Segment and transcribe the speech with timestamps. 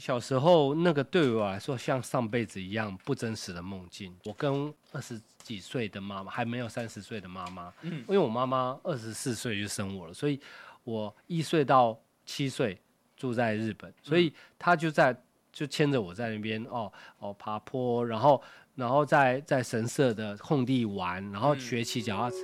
[0.00, 4.16] 小时候那个对我来说像上辈子一样不真实的梦境。
[4.24, 10.40] 我跟二十几岁的妈妈，还没有三十岁的妈妈，嗯，因为我妈妈二十四岁就生我了，所以
[10.84, 12.80] 我一岁到七岁
[13.14, 15.14] 住在日本，所以她就在
[15.52, 18.42] 就牵着我在那边哦哦爬坡，然后
[18.74, 22.36] 然后在在神社的空地玩，然后学骑脚踏车。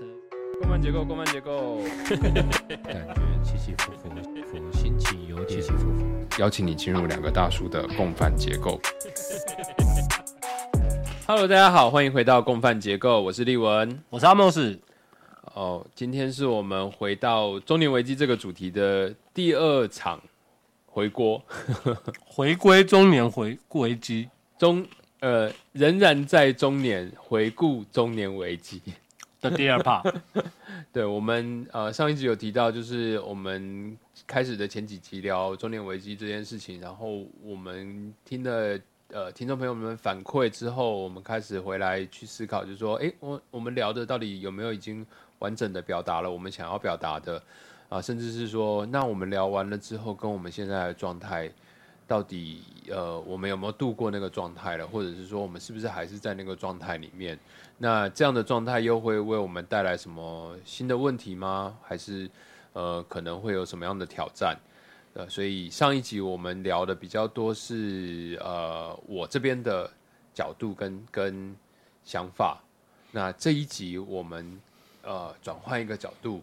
[0.61, 4.11] 共犯结构，共犯结构，感觉起起伏伏，
[4.45, 6.16] 伏心情有点起起伏伏。
[6.39, 8.81] 邀请你进入两个大叔的共犯结构。
[11.27, 14.79] Hello，大家好，欢迎回到共犯结构，我是立文，我是阿莫斯。
[15.55, 20.21] 哦，今天是我们回到中年危机这个主题的第二场
[20.85, 21.43] 回锅，
[22.25, 24.87] 回归中年回危机，中
[25.21, 28.83] 呃仍然在中年回顾中年危机。
[29.51, 30.15] 第二 part，
[30.93, 33.97] 对我们呃上一集有提到，就是我们
[34.27, 38.79] 开始的前几集聊中年危机这件事情，然后我们听了
[39.11, 45.07] 呃听众朋友们反馈之后，我们开始回来去思考，就是说，哎，我我们聊的到底有没有已经
[45.39, 47.43] 完整的表达了我们想要表达的
[47.89, 51.51] 啊，甚至是说，那我们聊完了之后，跟我们现在的状态。
[52.09, 54.87] 到底呃，我们有没有度过那个状态了？
[54.87, 57.37] 或者是说，我们是不是还是在那个状态里面？
[57.79, 61.77] 那这样的状态又会为我们带来什么新的问题吗？
[61.83, 62.31] 还是
[62.75, 64.57] 呃，可能会有什么样的挑战？
[65.15, 69.91] 呃，所以上一集我们聊的比较多是呃，我这边的
[70.33, 71.57] 角度跟跟
[72.05, 72.63] 想法。
[73.11, 74.61] 那这一集我们
[75.03, 76.41] 呃，转换一个角度，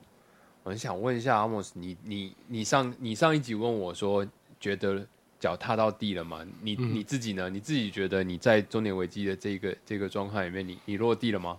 [0.63, 4.27] 我很想问一下阿莫斯，你你你上你上一集问我说，
[4.59, 5.07] 觉得。
[5.43, 6.39] 脚踏到地了嘛？
[6.61, 7.49] 你你自己呢？
[7.49, 11.57] 你自己觉得你在中年危机的这个这个状态里面，你你落地了吗？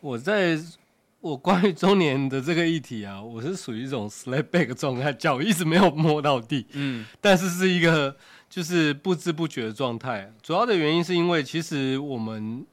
[0.00, 0.60] 我在
[1.22, 8.14] 我关于中年的这个议题啊，我是属于一种 slap back 状态，脚一直没有摸到地，嗯，但是是一个
[8.50, 10.30] 就是不知不觉的状态。
[10.42, 12.66] 主要的原因是因为其实我们。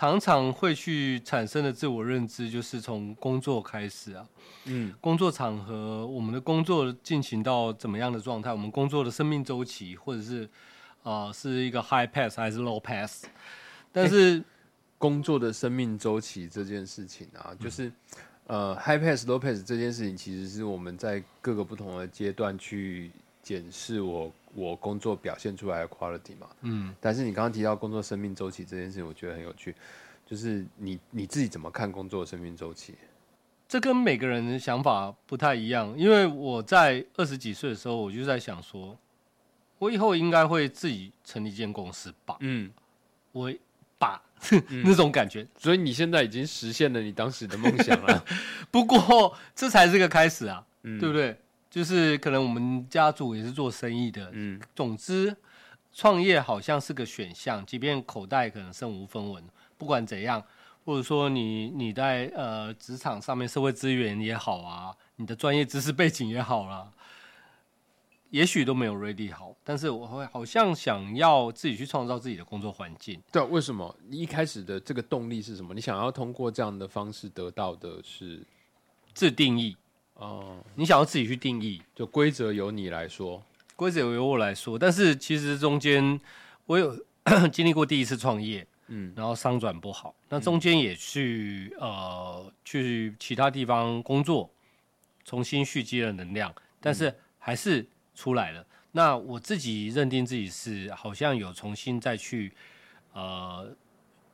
[0.00, 4.26] 常常会去产生的自我认知，就是从工作开始啊，
[4.64, 10.48] 嗯，工作场合，我们的工作进行到怎么样的状态，我们工作的生命周期，或者是
[11.02, 13.26] 啊，是一个 high pass 还是 low pass？
[13.92, 14.42] 但是
[14.96, 17.92] 工作的生命周期这件事情啊，就是
[18.46, 23.10] 呃 high pass low pass 这件事情，其实是我们在各个不同的阶段去
[23.42, 24.32] 检视我。
[24.54, 29.74] 我工作表现出来的 quality 嘛，嗯，但是你刚刚提到工作生命周期这件事情，我觉得很有趣，
[30.26, 32.94] 就是你你自己怎么看工作生命周期？
[33.68, 38.98] 这跟每个人的想法不太一样，因为我在二十几岁的时候，我就在想说，
[39.78, 42.68] 我以后应该会自己成立一间公司吧，嗯，
[43.30, 43.52] 我
[43.96, 44.20] 把
[44.84, 48.24] 那种感觉，所以你现在已经实现了你当时的梦想了，
[48.72, 51.38] 不过这才是个开始啊，对不对？
[51.70, 55.34] 就是可能我们家族也是做生意的，嗯，总之
[55.92, 59.42] 创业好像是个选项，即便口袋可能身无分文，
[59.78, 60.42] 不管怎样，
[60.84, 66.90] 或者说你你在呃职场上面社会资源也好啊，你的专业知识背景也好啦，
[68.30, 73.22] 也许都没有 ready 好，但是我会好像想要自己去创造自己的工作环境。
[73.30, 73.94] 对，为什么？
[74.08, 75.72] 你一开始的这个动力是什么？
[75.72, 78.44] 你想要通过这样的方式得到的是
[79.14, 79.76] 自定义。
[80.20, 83.42] 哦，你想要自己去定义，就规则由你来说，
[83.74, 84.78] 规则由我来说。
[84.78, 86.20] 但是其实中间
[86.66, 86.94] 我有
[87.50, 94.50] 经历过第一次创业，嗯，然后商转不好，那中间也去呃去其他地方工作，
[95.24, 98.66] 重新蓄积了能量，但是还是出来了。
[98.92, 102.52] 那我自己认定自己是好像有重新再去
[103.14, 103.74] 呃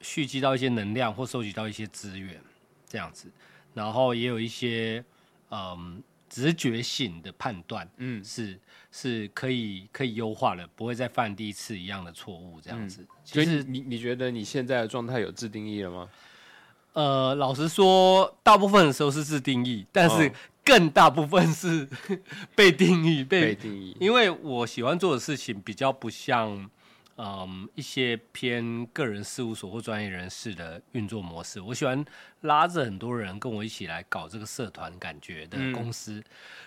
[0.00, 2.40] 蓄积到一些能量或收集到一些资源
[2.88, 3.30] 这样子，
[3.72, 5.04] 然后也有一些。
[5.50, 8.58] 嗯，直觉性的判断，嗯，是
[8.90, 13.06] 是可以可以优化的，不会再犯第一次一样的错误，这样子。
[13.24, 16.08] 所以你你觉得你现在的状态有自定义了吗？
[16.92, 20.32] 呃，老实说，大部分的时候是自定义，但是
[20.64, 21.88] 更大部分是
[22.56, 23.96] 被定义，被定义。
[24.00, 26.70] 因为我喜欢做的事情比较不像。
[27.18, 32.04] 嗯，一些偏个人事务所或专业人士的运作模式，我喜欢
[32.42, 36.22] 拉着很多人跟我一起来搞这个社团感觉的公司，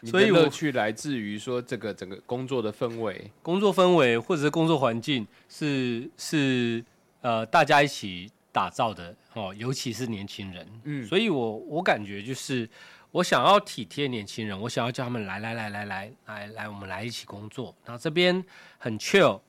[0.06, 6.84] 所以乐趣来自于说这个整个工作的氛围、工作氛围或者是工作环境是是
[7.22, 12.68] 呃大家一起打造的哦，尤其是年轻人，嗯，所以我我感觉就是
[13.12, 18.44] 我想要体贴年轻人，我想要叫他们来来来来来来来，我们来一起工作，然后这边
[18.80, 19.42] 很 chill。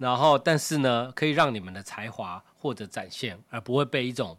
[0.00, 4.34] 然后，但是呢，可以让你们的才华获得展现，而不会被一种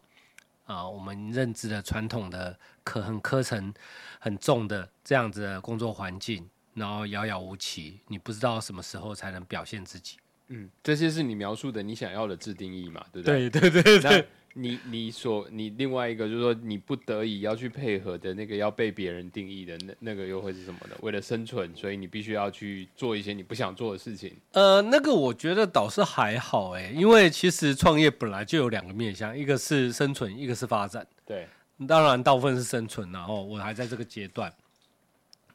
[0.66, 3.72] 啊我们认知的传统的课很课程
[4.20, 10.18] 很重的这样子的工作环境然后遥遥无期，你不知道什么时候才能表现自己。
[10.48, 13.06] 嗯，这些是你描述的你想要的自定义嘛？
[13.12, 13.48] 对不对？
[13.48, 14.28] 对对对对。
[14.54, 20.96] 你你所你另外一个就是说你不得已要去配合的那个要被别人定义的那那个又会是什么呢？
[21.02, 24.36] 为了生存，所以你必须要去做一些你不想做的事情。
[24.52, 31.08] 呃，那个我觉得倒是还好哎，因为其实创业本来就有两个面向，一个是生存，一个是发展。
[31.26, 31.48] 对，
[31.88, 34.52] 当然大部分是生存，然后我还在这个阶段。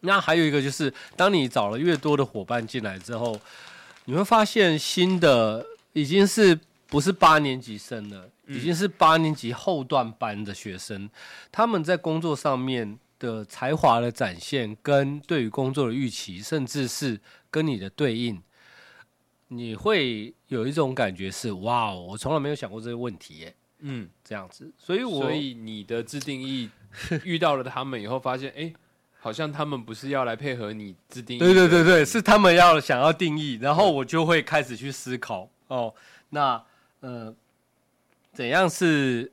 [0.01, 3.39] 那还有一个就是，当你找了越多的伙伴进来之后，
[4.07, 6.59] 你会发现新的已经是。
[6.89, 11.11] 不是八年级生了，已经是八年级后段班的学生。
[11.51, 18.41] 他们在工作上面的才华的展现，跟对于工作的预期，甚至是跟你的对应，
[19.49, 23.57] 你会有一种感觉是：哇，我从来没有想过这个问题耶。
[23.81, 24.73] 嗯，这样子。
[24.79, 26.71] 所以，我所以你的自定义
[27.25, 28.73] 遇到了他们以后，发现哎，
[29.19, 31.41] 好像他们不是要来配合你自定义。
[31.41, 35.93] 对对对对，是他们要想要定义，然后我就会开始去思考哦，
[36.31, 36.63] 那。
[37.01, 37.35] 呃，
[38.33, 39.31] 怎样是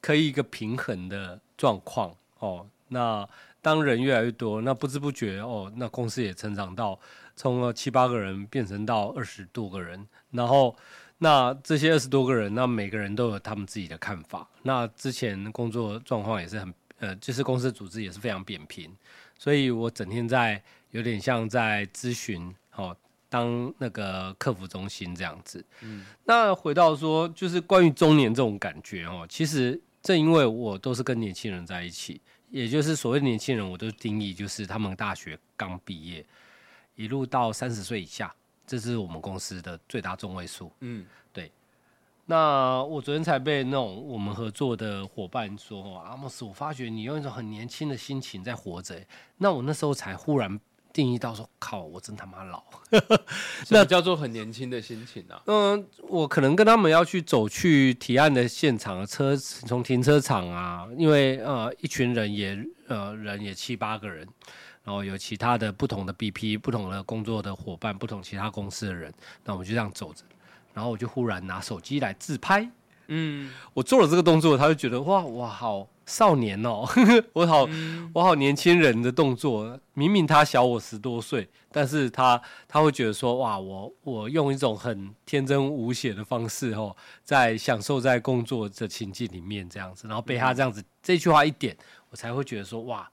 [0.00, 2.66] 可以一个平衡的状况哦？
[2.88, 3.28] 那
[3.60, 6.98] 当人越来越多，那不知不觉哦，那公司也成长到
[7.34, 10.74] 从了七八个人变成到二十多个人，然后
[11.18, 14.48] 那这些二十多个人，那每个人都有他们自己的看法。
[14.62, 18.94] 那之前工作状况也是很呃，就是公司组织也是非常扁平，
[19.38, 22.96] 所以我整天在有点像在咨询哦。
[23.30, 32.20] 当那个客服中心这样子，嗯，那回到说，就是关于中年这种感觉哦，其实正因为我都是跟年轻人在一起，
[32.50, 36.24] 也就是所谓年轻人，我都定义就是他们大学刚毕业，
[36.96, 38.34] 一路到三十岁以下，
[38.66, 41.52] 这是我们公司的最大中位数，嗯，对。
[42.24, 49.02] 那我昨天才被那种我们合作的伙伴说，阿莫斯，我发觉你用一种很年轻的心情在活着，
[49.36, 50.58] 那我那时候才忽然。
[50.98, 52.60] 定义到说靠，我真他妈老，
[53.70, 55.40] 那叫做很年轻的心情啊。
[55.46, 62.58] 嗯，我可能跟他们要去走去提案的现场，车从停车场啊，因为呃一群人也
[62.88, 64.26] 呃人也七八个人，
[64.82, 69.14] 然后有其他的不同的 BP、不同的工作的伙伴、不同其他公司的人，
[69.44, 70.24] 那我们就这样走着，
[70.74, 72.68] 然后我就忽然拿手机来自拍。
[73.06, 75.86] 嗯，我做了这个动作，他就觉得哇哇好。
[76.08, 76.88] 少年哦，
[77.34, 77.68] 我好，
[78.14, 91.76] 我好年轻人的动作，明明他小我十多岁，但是他他会觉得说，哇，我我用一种很天真无邪的方式哦，在享受在工作的情境里面这样子，然后被他这样子这句话一点，
[92.08, 93.06] 我才会觉得说，哇，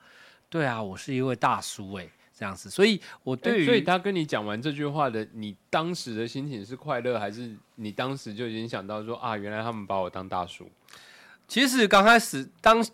[0.49, 10.69] 对啊，我是一位大叔哎，这样子，所以我对于，所以他跟你讲完这句话的，你当时的心情是快乐，还是你当时就已经想到说啊，原来他们把我当大叔？
[11.47, 12.85] 其实刚开始当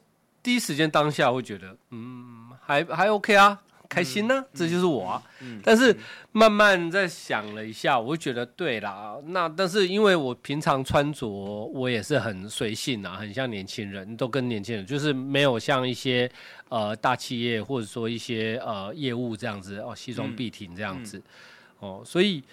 [0.44, 5.24] 第一时间当下会觉得，嗯，还还 OK 啊，开心呢，这就是我啊。
[5.64, 5.96] 但是
[6.32, 9.18] 慢慢在想了一下，我会觉得对啦。
[9.28, 16.30] 那但是因为我平常穿着我也是很随性啊，很像年轻人，都跟年轻人，就是没有像一些
[16.70, 21.22] 呃大企业或者说一些呃业务这样子哦，西装笔挺这样子
[21.80, 22.44] 哦，所以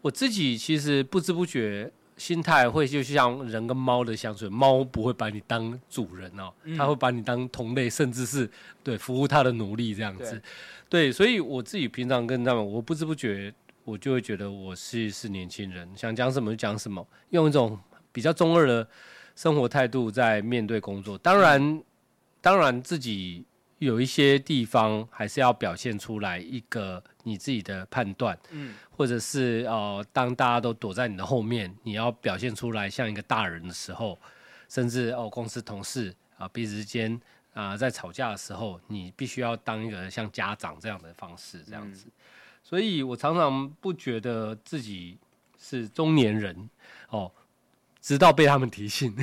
[0.00, 1.90] 我自己其实不知不觉。
[2.16, 8.48] 心态会就像人跟猫的相处，猫不会把你当主人哦，它会把你当同类，甚至是
[8.82, 10.40] 对服务它的奴隶这样子。
[10.88, 13.52] 对，所以我自己平常跟他们，我不知不觉
[13.84, 17.78] 我就会觉得我是是年轻人，想讲什么就讲什么，用一种
[18.12, 18.86] 比较中二的
[19.34, 21.18] 生活态度在面对工作。
[21.18, 21.82] 当然，
[22.40, 23.44] 当然自己。
[23.84, 34.18] 有一些地方还是要表现出来一个你自己的判断，嗯，或者是呃，当大家都躲在你的后面，你要表现出来像一个大人的时候，
[34.68, 37.20] 甚至哦，公司同事啊彼此之间
[37.52, 42.06] 啊在吵架的时候，你必须要当一个像家长这样的方式这样子。
[42.62, 45.18] 所以我常常不觉得自己
[45.58, 46.70] 是中年人
[47.10, 47.30] 哦，
[48.00, 49.14] 直到被他们提醒，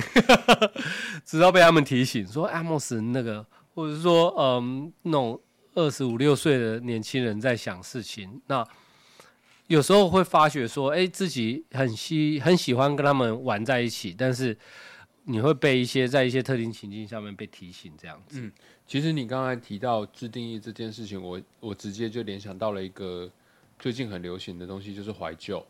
[1.26, 3.44] 直到被他们提醒说阿莫斯那个。
[3.74, 5.40] 或者是说，嗯，那种
[5.74, 8.66] 二十五六岁的年轻人在想事情，那
[9.68, 14.56] 有时候会发觉说，哎，自己很喜很喜欢跟他们玩在一起，但是
[15.24, 18.40] 你会被一些在一些特定情境下面被提醒这样子。
[18.40, 18.52] 嗯，
[18.86, 23.30] 其实你刚才提到自定义这件事情，我我直接就联想到了一个
[23.78, 25.64] 最近很流行的东西，就是怀旧。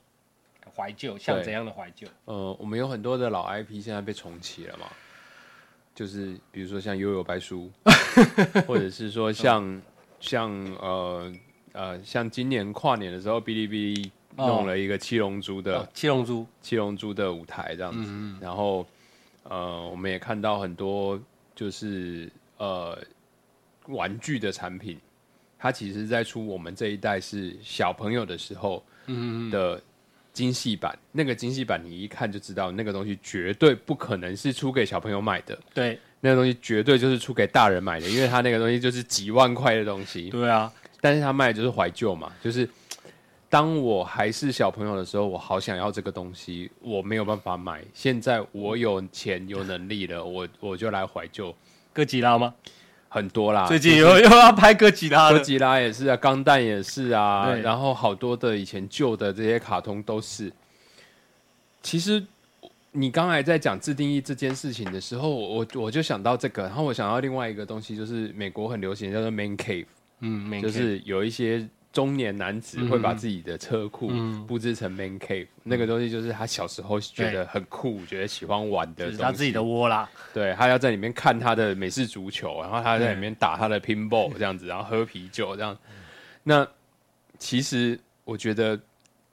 [0.75, 2.07] 怀旧像怎样的怀旧？
[2.25, 4.87] 呃，我们有很多的老 IP 现在被重启了嘛。
[5.95, 7.71] 就是比如说像悠悠白书，
[8.67, 9.83] 或者是说像
[10.21, 11.33] 像呃
[11.73, 16.47] 呃像今年跨年的时候，哔哩哔哩弄了一个七龙珠的七龙珠。
[16.61, 18.87] 七龙珠的舞台这样子，然后
[19.45, 21.21] 呃我们也看到很多
[21.55, 22.99] 就是呃
[23.89, 24.99] 玩具的产品
[25.59, 28.83] 它其实在出我们这一代是小朋友的时候
[29.51, 29.81] 的
[30.33, 30.99] 精细版。
[31.13, 40.31] 那个精细版你一看就知道，那个东西绝对不可能是出给小朋友买的，对那个东西绝对就是出给大人买的，因为他那个东西就是几万块的东西。
[40.31, 42.69] 对啊，但是他卖的就是怀旧嘛，就是
[43.49, 47.83] 当我还是小朋友的时候，我好想要这个东西，我没有办法买。
[47.93, 51.55] 现在我有钱有能力了，我我就来怀旧
[51.93, 52.55] 哥吉拉吗？
[53.13, 53.67] 很多啦。
[53.67, 60.51] 最近又又要拍哥吉拉了，哥吉拉也是啊，钢弹也是啊，然后好多的以前旧的这些卡通都是。
[61.83, 62.25] 其实
[62.93, 69.87] 你刚才在讲自定义这件事情的时候，我我就想到这个，然后我想到另外一个东西，就是美国很流行叫做 man cave。
[70.21, 79.13] 嗯，没就是有一些中年男子会把自己的车库嗯布置成 man cave，、那个东西就是他小时候觉得很酷，觉得喜欢玩的东西。
[79.13, 80.09] 就是他自己的窝啦。
[80.33, 85.77] 对他要在里面看他的美式足球，然后他在里面打他的 pinball 这样子，然后喝啤酒这样。
[86.43, 86.67] 那
[87.39, 88.81] 其实我觉得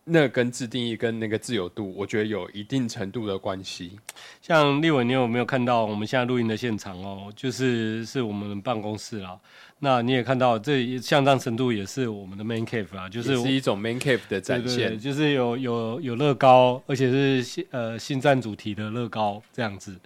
[0.10, 3.98] 那跟自定义跟那个自由度，我觉得有一定程度的关系。
[4.42, 7.32] 像立伟，你有没有看到我们现在录音的现场哦？
[7.36, 9.40] 就是是我们办公室啦。
[9.80, 14.90] 那你也看到，这也相当程度也是我们的 main cave 啊，就就是是一种 man cave 的展对对现。
[14.90, 19.98] 对就是有有有乐高，而且是新呃新战主题的乐高这样子。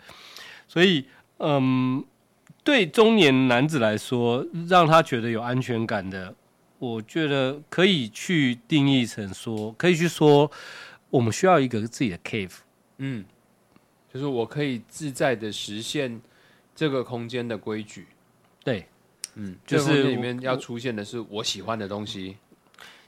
[0.67, 1.05] 所以，
[1.37, 2.03] 嗯，
[2.63, 6.33] 对中年男子来说，让他觉得有安全感的，
[6.83, 10.51] 我觉得可以去定义成说，可以去说，
[11.09, 12.51] 我们需要一个自己的 cave。
[12.97, 13.23] 嗯，
[14.13, 16.19] 就是我可以自在的实现
[16.75, 18.07] 这个空间的规矩。
[18.65, 18.85] 对，
[19.35, 22.35] 嗯，就就是是里面要出现的是我喜欢的东西。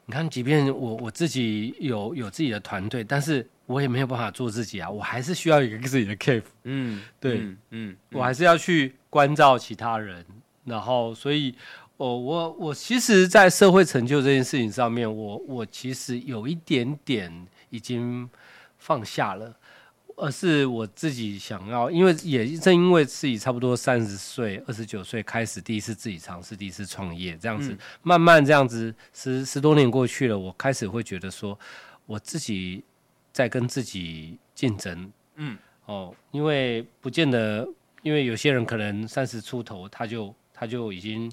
[0.05, 6.43] 你看，即便我我自己有有自己的团队，但是我也没有办法做自己啊，我还是需要一个自己的 cave。
[6.63, 10.25] 嗯，对嗯嗯，我还是要去关照其他人，
[10.63, 11.55] 然后所以，
[11.97, 18.29] 哦，我我其实，在社会成就这件事情上面，我我其实有一点点已经
[18.77, 19.55] 放下了，
[20.17, 31.57] 而是我自己想要，因为也正因为自己差不多三十岁、二十九岁开始第一次自己尝试第一次创业，这样子、慢慢这样子十十多年过去了，我开始会觉得说，
[32.05, 32.83] 我自己
[33.31, 37.65] 在跟自己竞争，嗯，哦，因为不见得，
[38.01, 41.31] 因为有些人可能三十出头，他就他就已经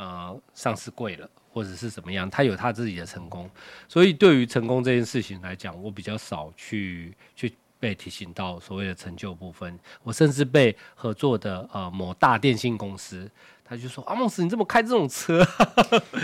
[0.00, 3.48] 呃上市贵了，或者是怎么样，他有他自己的成功，
[3.86, 9.78] 所以对于成功这件事情来讲，我比较少去去被提醒到所谓的成就部分。
[10.02, 13.30] 我甚至被合作的呃某大电信公司，
[13.64, 15.46] 他就说：“阿梦斯，你怎么开这种车？”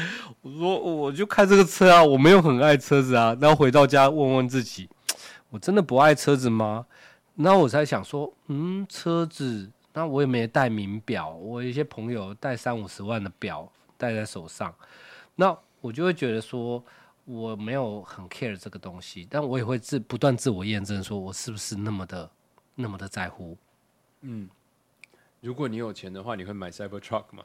[0.41, 4.89] 我说：“我就开这个车啊，我没有很爱车子啊。”然后回到家问问自己，
[5.51, 6.87] 我真的不爱车子吗？
[7.37, 14.75] 然后我才想说，嗯，车子，那我也没带名表，我有一些朋友带三五十万的表戴在手上，
[15.37, 16.85] 那我就会觉得说，
[17.25, 22.31] 我没有很 care 这个东西，但我也会自不断自我验证，说我是不是那么的
[22.75, 23.57] 那么的在乎？
[24.21, 24.47] 嗯
[25.41, 27.43] 如果你有钱的话，你会买 Cyber Truck 吗？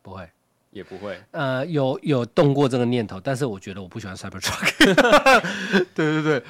[0.00, 0.26] 不会，
[0.70, 1.20] 也不会。
[1.32, 4.84] 呃，有有动过这个念头，但是我觉得我不喜欢 Cybertruck。
[5.94, 6.42] 对对对，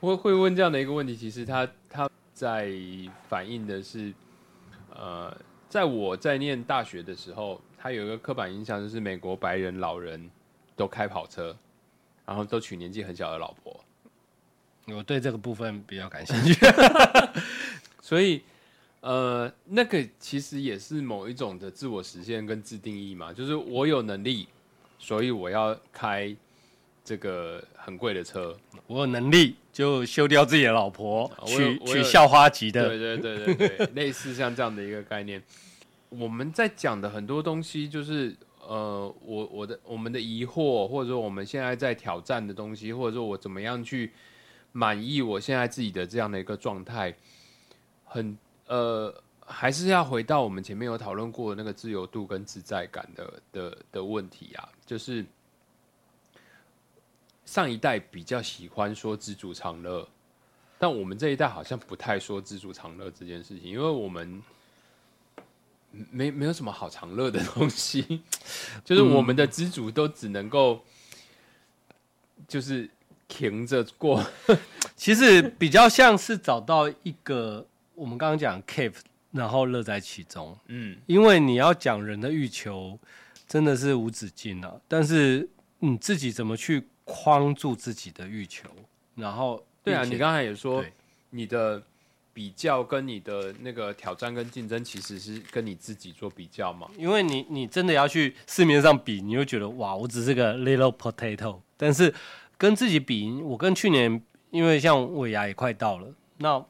[0.00, 2.70] 会会问这样的一个问题，其实他他在
[3.28, 4.12] 反映的是，
[4.94, 5.36] 呃，
[5.68, 10.30] 在我在念大学的时候，他有一个刻板印象，就是美国白人老人
[10.76, 11.56] 都开跑车，
[12.26, 13.84] 然后都娶年纪很小的老婆，
[14.88, 16.54] 我对这个部分比较感兴趣。
[18.02, 18.42] 所以
[19.00, 24.48] 呃，那个其实也是某一种的自我实现跟自定义嘛，就是我有能力，
[24.98, 26.36] 所以我要开
[27.04, 28.56] 这个很贵的车，
[28.86, 32.88] 我有能力就休掉自己的老婆，娶娶校花级的。
[32.88, 35.42] 对对对对对， 类似像这样的一个概念。
[36.08, 44.12] 我们在讲的很多东西，就是呃，我我的我们的疑惑，或者说我们现在在挑战的东西，或者说我怎么样去
[44.72, 47.14] 满意我现在自己的这样的一个状态，
[48.04, 49.12] 很呃，
[49.44, 55.24] 还是要回到我们前面有讨论过的那个自由度跟自在感的的的问题啊，就是
[57.52, 60.08] 上一代比较喜欢说知足常乐，
[60.78, 64.42] 但我们这一代好像不太说知足常乐这件事情，因为我们
[66.10, 68.22] 没没有什么好常乐的东西，
[68.82, 70.82] 就是我们的知足都只能够
[72.48, 72.88] 就是
[73.28, 74.24] 停着过。
[74.96, 78.94] 其实比较像是找到一个我们刚刚讲 cave，
[79.30, 80.56] 然后乐在其中。
[80.68, 82.98] 嗯，因为你要讲人的欲求，
[83.46, 84.80] 真的是无止境啊。
[84.88, 85.46] 但是
[85.80, 88.66] 你自己怎么去框住自己的欲求，
[89.14, 90.82] 然后对啊，你刚才也说
[91.28, 91.82] 你的
[92.32, 96.88] 比较跟你的那个挑战跟竞争，其实是跟你自己做比较嘛？
[96.96, 101.60] 因为你你真的要去市面上比，你会觉得哇，我只是个 little potato。
[101.76, 102.14] 但是
[102.56, 106.64] 跟自己比，我跟去年，因为像尾牙也快到了，那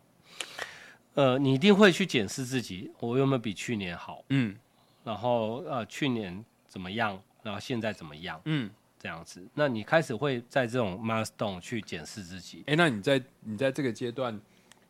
[1.14, 4.24] 呃，你一定会去检视自己，我有没有比去年好？
[4.30, 4.56] 嗯
[5.04, 7.22] 然后呃，去年怎么样？
[7.42, 8.40] 然后现在怎么样？
[8.44, 8.70] 嗯，
[9.02, 12.62] 这样子，那你开始会在这种 milestone 去检视自己。
[12.68, 14.40] 哎、那你在你在这个阶段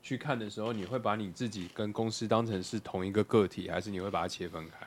[0.02, 4.86] 去看的时候，你会把你自己跟公司当成是同一个个体，还是你会把它切分开？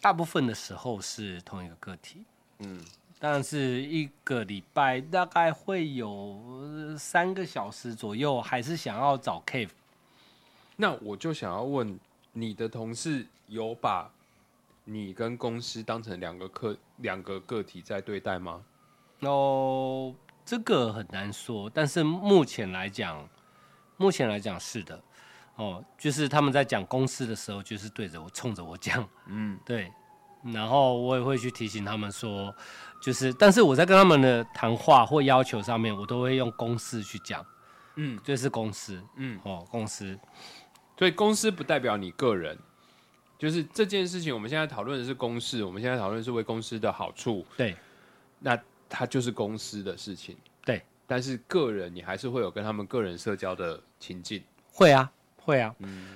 [0.00, 2.24] 大部分的时候是同一个个体，
[2.60, 2.82] 嗯，
[3.18, 9.68] 但是一个礼拜大概会有呃三个小时左右，还是想要找 cave。
[10.74, 12.00] 那我就想要问，
[12.32, 14.10] 你的同事有把
[14.84, 18.62] 你跟公司当成两个个两个个体在对待吗？
[19.20, 20.14] 哦，
[20.44, 23.28] 这个很难说，但是目前来讲，
[23.96, 25.02] 目前来讲是的。
[25.56, 29.88] 哦，就是他们在讲公司的时候，就是对着我冲着我讲，嗯，对，
[30.42, 32.52] 然后我也会去提醒他们说，
[33.00, 37.46] 就是，但是我在跟他们的谈话或要求上面，我都会用公司去讲，
[37.94, 40.18] 嗯，这是公司，嗯，哦，公司，
[40.98, 42.58] 所以公司不代表你个人，
[43.38, 47.76] 就是这件事情，我们现在讨论的是公事，我们现在讨论是为公司的好处，对，
[48.38, 50.36] 那它就是公司的事情。
[50.64, 54.42] 对，但是个人你还是会有跟他们个人社交的情境。
[54.72, 55.74] 会啊，会啊，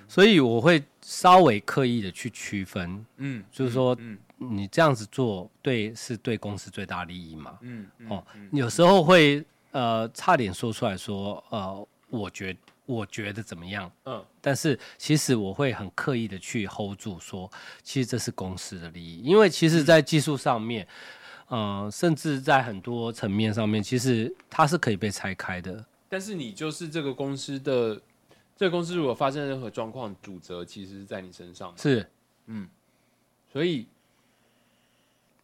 [0.09, 7.59] 所以我会稍微刻意的去区分，嗯，就是说嗯你这样子做对是对公司最大利益嘛？
[7.61, 12.57] 嗯嗯哦，有时候会呃差点说出来说呃，我觉
[12.89, 13.93] 我觉得怎么样？
[14.07, 17.51] 嗯但是其实我会很刻意的去 hold 住说，
[17.83, 20.89] 其实这是公司的利益，因为其实在技术上面，
[21.49, 25.85] 呃，甚至在很多层面上面，其实它是可以被拆开的。
[26.09, 28.01] 但是你就是这个公司的，
[28.57, 32.11] 这个公司如果发生任何状况，主责其实是在你身上是，
[32.47, 32.67] 嗯，
[33.53, 33.87] 所以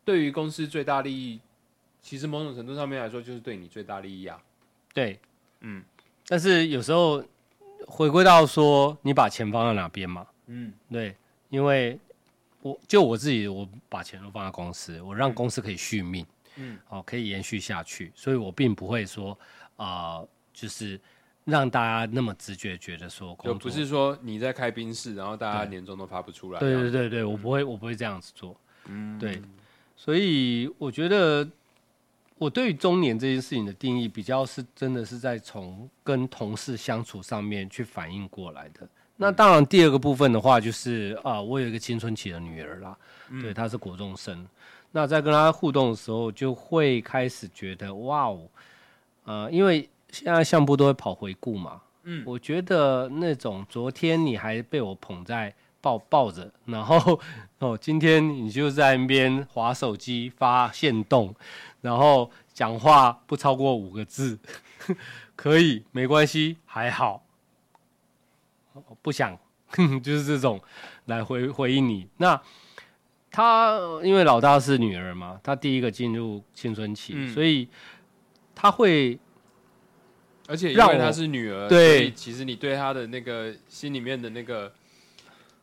[0.03, 1.39] 对于公司最大利益，
[2.01, 4.43] 其实某种程度上面来说，就是对你最大利益啊。
[4.95, 5.21] 对，
[5.61, 5.85] 嗯
[6.27, 7.23] 但是有时候
[7.87, 10.27] 回归到说，你把钱放在哪边嘛？
[10.47, 10.73] 嗯。
[10.91, 11.17] 对，
[11.49, 11.99] 因为
[12.63, 19.39] 我就我自己，我把钱都放在公司，我让公司可以续命，嗯，哦，可以延续下去，所以我并不会说
[19.77, 21.01] 啊、呃就是
[21.45, 26.61] 让大家那么直觉觉得说工作就不是说你在开宾室，然后大家年终都发不出来。
[26.61, 29.19] 对对对对，我不会我不会这样子做，嗯。
[29.19, 29.43] 对，
[29.97, 31.47] 所以我觉得
[32.37, 38.89] 我对于中年这件事情的定义，比较是真的是在从跟同事相处上面去反映过来的。
[39.17, 42.97] 那当然，第二个部分的话，就是啊，我有一个青春期的女儿啦，
[43.41, 44.45] 对，她是国中生。
[44.91, 48.49] 那在跟她互动的时候，就会开始觉得哇哦，
[49.25, 57.21] 呃，因为现在相簿都会跑回顾嘛，嗯，我觉得那种昨天你还被我捧在抱抱着， 然后
[57.61, 61.35] 哦，今天你就在那边划手机发现动，
[61.83, 64.39] 然后讲话不超过五个字，
[65.37, 67.23] 可以没关系，还好，
[69.03, 69.39] 不想
[70.03, 70.59] 就是这种
[71.05, 72.09] 来回回应你。
[72.17, 72.41] 那
[73.31, 77.29] 他因为老大是女儿嘛，她第一个进入青春期，嗯。
[77.35, 77.69] 所以
[78.55, 79.19] 他会
[80.47, 82.11] 而且因为她是女儿，对。
[82.13, 84.73] 其实你对她的那个心里面的那个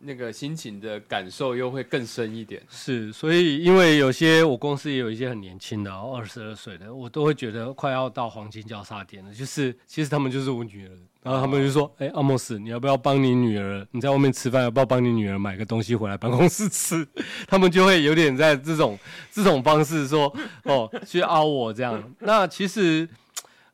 [0.03, 2.61] 那个心情的感受又会更深一点。
[2.69, 9.33] 是，所以因为有些我公司也有一些很年轻的，二十二岁的，我都会觉得快要到黄金交叉点了。
[9.33, 13.85] 就是其实他们就是我女儿，然后他们就说：“哎、阿莫斯，你要不要帮你女儿？
[13.91, 17.07] 你在外面吃饭，要不要帮你女儿买个东西回来办公室吃？”
[17.47, 18.97] 他们就会有点在这种
[19.31, 20.33] 这种方式说
[20.65, 23.07] ：“哦，去凹我这样。”那其实，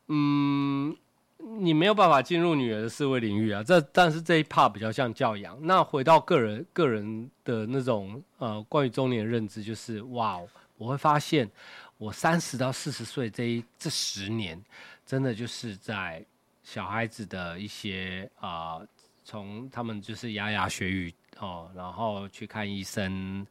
[0.08, 0.96] 嗯。
[1.60, 5.58] 你没有办法进入女儿的思维领域啊，这但是这一 part 比较像教养。
[5.62, 10.40] 那回到个人个人的那种呃，关于中年的认知，就是哇，
[10.78, 11.50] 我会发现
[11.98, 14.62] 我三十到四十岁这一这十年，
[15.06, 16.24] 真的就是在
[16.64, 18.80] 小孩子的一些啊，
[19.24, 23.46] 从、他们就是牙牙学语哦，然后去看医生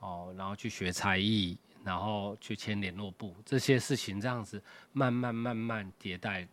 [0.00, 6.46] 哦，然后去学才艺，然后去签联络簿这些事情，这样子慢慢慢慢迭代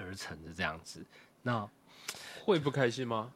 [0.00, 1.04] 而成的这样子，
[1.42, 1.68] 那
[2.44, 3.30] 会不开心吗？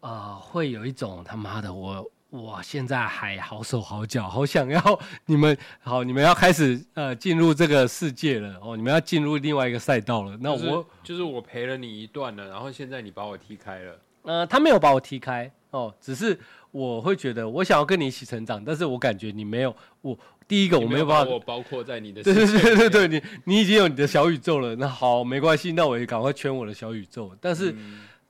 [0.00, 2.10] 呃，会有一种他妈的我。
[2.30, 10.34] 我现在还好手好脚，好想要你们好，你们要开始呃进入这个世界了哦，你们要进入另外一个赛道了。
[10.40, 13.98] 那就是我就是我陪了你一段了，然后现在你把我踢开了。
[14.22, 16.38] 呃，他没有把我踢开，哦，只是
[16.70, 27.34] 我会觉得我想要跟你一起成长，但是我感觉你没有我第一个我没有办法，我包括在你的对对对对对，你你已经有你的小宇宙了，那好没关系，那我也赶快圈我的小宇宙。
[27.40, 27.74] 但是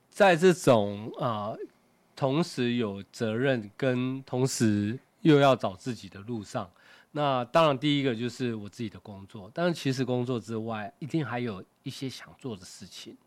[0.09, 1.53] 在这种啊，
[2.15, 6.69] 同时有责任跟同时又要找自己的路上，
[7.11, 13.17] 那当然第一个就是我自己的工作，但是其实工作之外，一定还有一些想做的事情，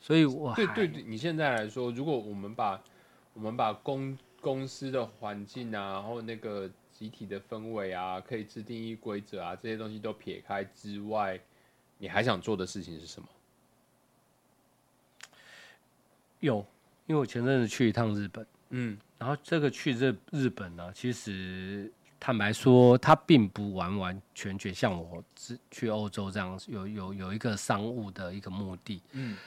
[0.00, 2.80] 所以我对对对，你现在来说，如果我们把
[3.34, 11.40] 我们把公公司的环境啊，然后那个集体的氛围啊，可以制定一规则啊，这些东西都撇开之外，
[11.96, 13.28] 你还想做的事情是什么？
[16.40, 16.58] 有，
[17.06, 21.90] 因为我前阵子去一趟日本，嗯，然后这个去日日本呢，其实
[22.20, 25.24] 坦白说，它并不完完全全像我
[25.70, 29.38] 去欧洲这样，有有有一个商务的一个目的，嗯，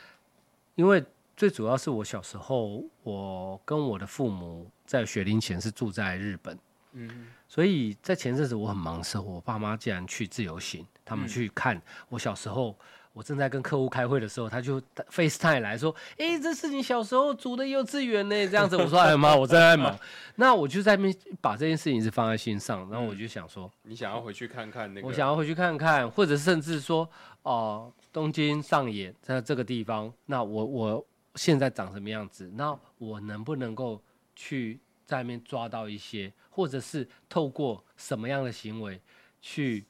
[0.74, 1.04] 因为。
[1.38, 6.58] 最主要是我小时候，我跟我的父母在学龄前是住在日本，
[6.94, 12.74] 嗯，所以在前阵子我很忙的时候，我爸妈竟然去自由行，他们去看我小时候，
[13.12, 19.98] 我正在跟客户开会的时候，他就 FaceTime 来说：“哎，这是你小时候读的幼稚园呢。”这样子，我说：“哎妈，我正在忙。
[20.36, 27.10] ”那我就在那边把这件事情是放在心上，然后我就想说：“你想要回去看看那个？”我想要回去看看，或者甚至说
[27.44, 32.50] ：“哦，东京上演在这个地方，那我我。”现在长什么样子？
[32.56, 34.02] 那我能不能够
[34.36, 39.00] 去在里面抓到一些，或者是透过什么样的行为
[39.42, 39.86] 去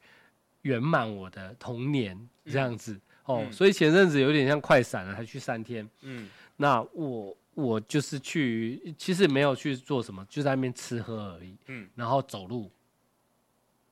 [0.64, 3.00] 圆满我的童年这样子？
[3.26, 5.88] 哦，所以前阵子有点像快闪了，才去三天。
[6.02, 6.28] 嗯，
[6.58, 11.56] 那我我就是去，其实没有去做什么，就在那边吃喝而已。
[11.68, 12.72] 嗯，然后走路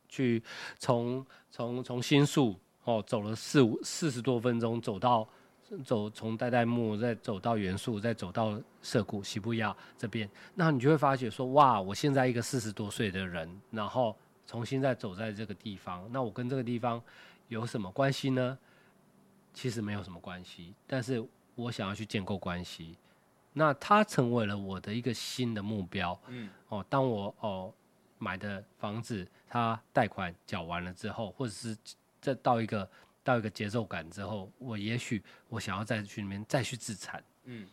[0.09, 0.41] 去
[0.79, 5.29] 从从从新宿哦走了四五四十多分钟走到。
[5.79, 17.01] 走从代代木再走到元素，再走到涩谷西部亚这边，那你就会发觉说，哇，我现在一个四十多岁的人，然后重新再走在这个地方，那我跟这个地方
[17.47, 18.57] 有什么关系呢？
[19.53, 22.97] 其实没有什么关系，但是我想要去建构关系，
[23.53, 26.19] 那它成为了我的一个新的目标。
[26.27, 27.73] 嗯，哦，当我哦
[28.17, 31.77] 买的房子，它贷款缴完了之后，或者是
[32.21, 32.89] 再到一个。
[33.23, 37.23] 到一个节奏感之后，我也许我想要再去里面再去自产。
[37.45, 37.65] 嗯，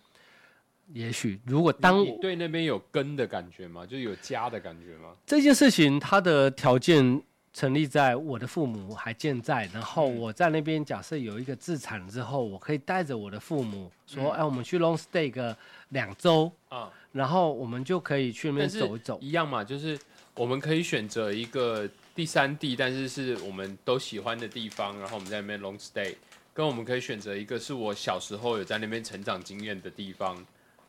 [0.93, 3.85] 也许如果当你对那边有根的感觉吗？
[3.85, 5.15] 就有家的感觉吗？
[5.27, 7.21] 这件事情它的条件
[7.53, 15.57] 成立在我的父母还健在，然后我在那边假设有一个自产之后，我可以带着我的父母说：“哎，我们去 long stay 个
[15.89, 19.99] 两周啊，然后我们就可以去那边走一走。”一样嘛，就是
[20.35, 21.89] 我们可以选择一个。
[22.21, 26.15] 第三地，但是是我们都喜欢的地方，然后我们在那边 long stay，
[26.53, 30.37] 跟我们可以选择一个是我小时候有在那边成长经验的地方，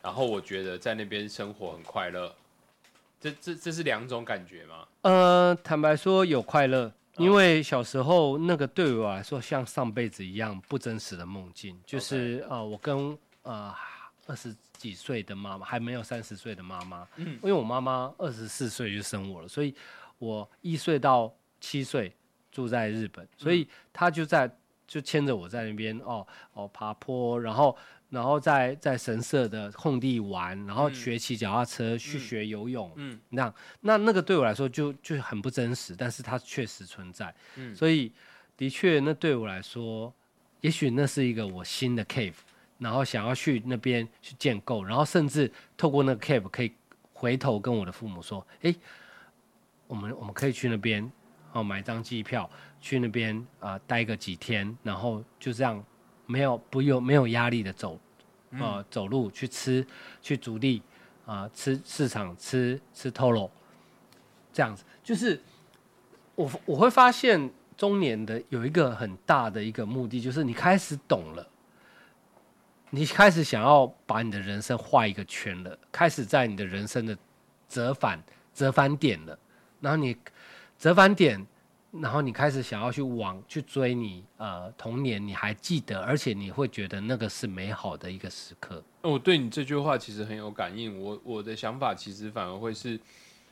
[0.02, 2.34] 然后我觉得在那边生活很快乐，
[3.18, 4.86] 这这这是两种感觉吗？
[5.00, 13.74] 呃，坦白说有快乐，因为小时候那个对我来说像上辈子一样不真实的梦境，就是呃我跟呃
[14.26, 19.74] 二十几岁的妈妈还没有三十岁的妈妈，嗯，因为我妈妈二十四岁就生我了，所以。
[20.22, 22.14] 我一岁到七岁
[22.52, 24.48] 住在日本，所以他就在
[24.86, 27.76] 就牵着我在那边哦哦爬坡，然后
[28.08, 38.12] 然后在在神社的空地玩，然后学骑脚踏车去学游泳，嗯，那那那个对我来说就就很不真实，但是它确实存在，嗯，所以
[38.56, 40.14] 的确那对我来说，
[40.60, 42.36] 也许那是一个我新的 cave，
[42.78, 46.70] 然后想要去那边去建构，然后甚至透过那个 cave 可以
[47.12, 48.72] 回头跟我的父母说，哎。
[49.92, 51.12] 我们我们可以去那边，
[51.52, 52.48] 哦，买张机票
[52.80, 55.84] 去那边啊，待个几天，然后就这样，
[56.24, 58.00] 没有不有没有压力的走，
[58.52, 59.86] 呃，走路去吃
[60.22, 60.82] 去竹地
[61.26, 63.50] 啊，吃市场吃吃 Toro，
[64.50, 65.38] 这样子，就是
[66.36, 71.46] 我我会发现中年的有一个很大的一个目的，就是你开始懂了，
[72.88, 77.14] 你开始想要把你的人生画一个圈了，开始在你的人生的
[77.68, 78.18] 折返
[78.54, 79.38] 折返点了。
[79.82, 80.16] 然后你
[80.78, 81.44] 折返点，
[81.90, 88.80] 然后你开始想要去往去追你呃童年，你还记得，而且你会觉得那个是美好的一个时刻。
[89.02, 91.02] 我对你这句话其实很有感应。
[91.02, 92.98] 我我的想法其实反而会是，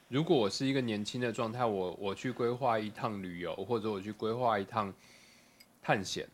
[0.06, 4.94] 如果我是一个年轻的状态，我我去规划一趟旅游，或者我去规划一趟
[5.82, 6.28] 探险，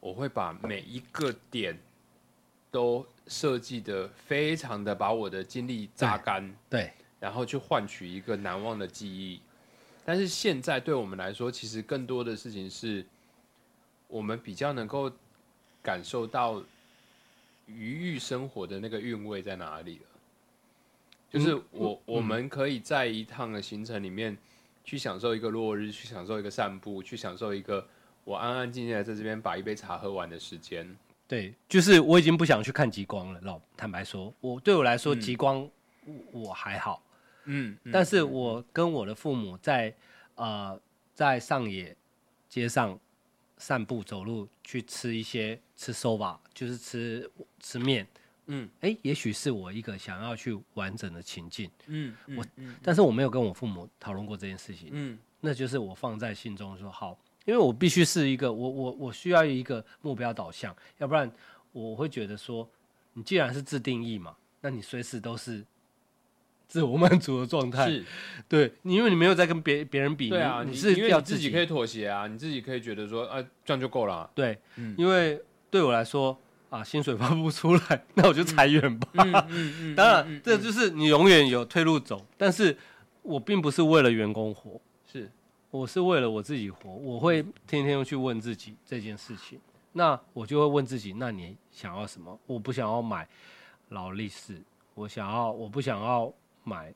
[0.00, 1.78] 我会把每一个点
[2.72, 6.52] 都设计的非常的把我的精力榨干。
[6.68, 6.92] 对。
[7.20, 9.40] 然后去换取一个难忘的记忆，
[10.04, 13.04] 但是现在对我们来说，其实更多的事情是，
[14.08, 15.12] 我们比较能够
[15.82, 16.62] 感受到
[17.66, 20.02] 余裕生活的那个韵味在哪里了。
[21.30, 24.36] 就是我我们可以在一趟的行程里面
[24.82, 27.86] 去享受一个落日，去享受一个散步，去享受一个
[28.24, 30.96] 我安安静静的在这边把一杯茶喝完的时间。
[31.28, 33.40] 对，就是我已经不想去看极光了。
[33.42, 35.60] 老坦白说，我对我来说极光
[36.04, 37.00] 我我还好，
[37.44, 39.94] 嗯，但是我跟我的父母在
[40.34, 40.80] 呃
[41.14, 41.96] 在上野
[42.48, 42.98] 街上
[43.56, 48.06] 散步走路，去吃一些吃 soba，就是吃吃面。
[48.46, 54.88] 嗯，哎，也许是我一个想要去完整的情境，嗯，我嗯但是我没有跟我父母讨论过这件事情。
[54.90, 61.30] 嗯那就是我放在心中说好，因为我必须是一个我我我需要一个目标导向，要不然
[61.72, 62.68] 我会觉得说，
[63.12, 65.64] 你既然是自定义嘛，那你随时都是
[66.70, 67.90] 自我满足的状态。
[67.90, 68.04] 是，
[68.48, 74.30] 对，你因为你没有在跟别别人比，对啊，你你是要因为你自己可以妥协啊，你自己可以觉得说啊这样就够了啊。
[74.32, 76.38] 对，嗯因为对我来说
[76.70, 79.08] 啊，薪水发不出来，那我就裁员吧。
[79.14, 82.78] 嗯嗯嗯，当然，这就是你永远有退路走，但是
[83.22, 84.80] 我并不是为了员工活。
[85.12, 85.28] 是
[85.72, 89.58] 我是为了我自己活，我会天天去问自己这件事情。
[89.92, 92.38] 那我就会问自己：那你想要什么？
[92.46, 93.26] 我不想要买
[93.88, 94.62] 劳力士，
[94.94, 96.32] 我想要，我不想要
[96.64, 96.94] 买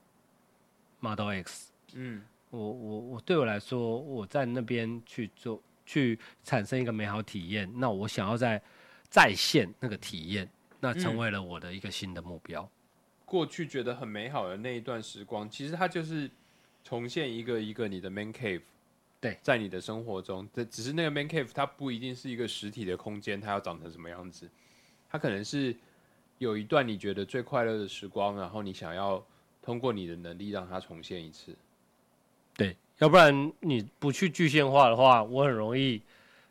[1.01, 1.73] Model X。
[1.95, 7.69] 嗯我我我对我来说，我在那边去做，去产生一个美好体验。
[7.75, 8.63] 那我想要在
[9.09, 10.49] 再现那个体验，
[10.79, 12.71] 那成为了我的一个新的目标。
[13.25, 16.31] 过去觉得很美好的那一段时光，其实它就是
[16.85, 18.63] 重现一个一个你的 man cave。
[19.21, 24.49] 对，在你的生活中，这只是那个 man cave，它不一定是一个实体的空间，它要长成什么样子，
[25.09, 25.75] 它可能是
[26.39, 29.25] 有一段你觉得最快乐的时光，然后你想要
[29.65, 31.57] 通过你的能力让它重现一次。
[32.55, 36.03] 对，要不然你不去具象化的话，我很容易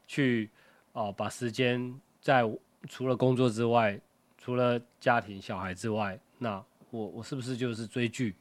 [0.08, 0.49] 去
[0.93, 2.43] 哦、把时间在
[2.89, 3.99] 除了工作之外，
[4.38, 8.36] 除了家庭小孩之外，那我我是不是就是追剧，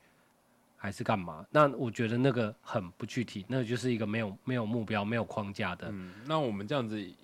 [0.76, 1.46] 还是干嘛？
[1.50, 5.88] 那我觉得那个很不具体，那就是一个没有没有目标、没有框架的。
[5.90, 7.14] 嗯，那我们这样子一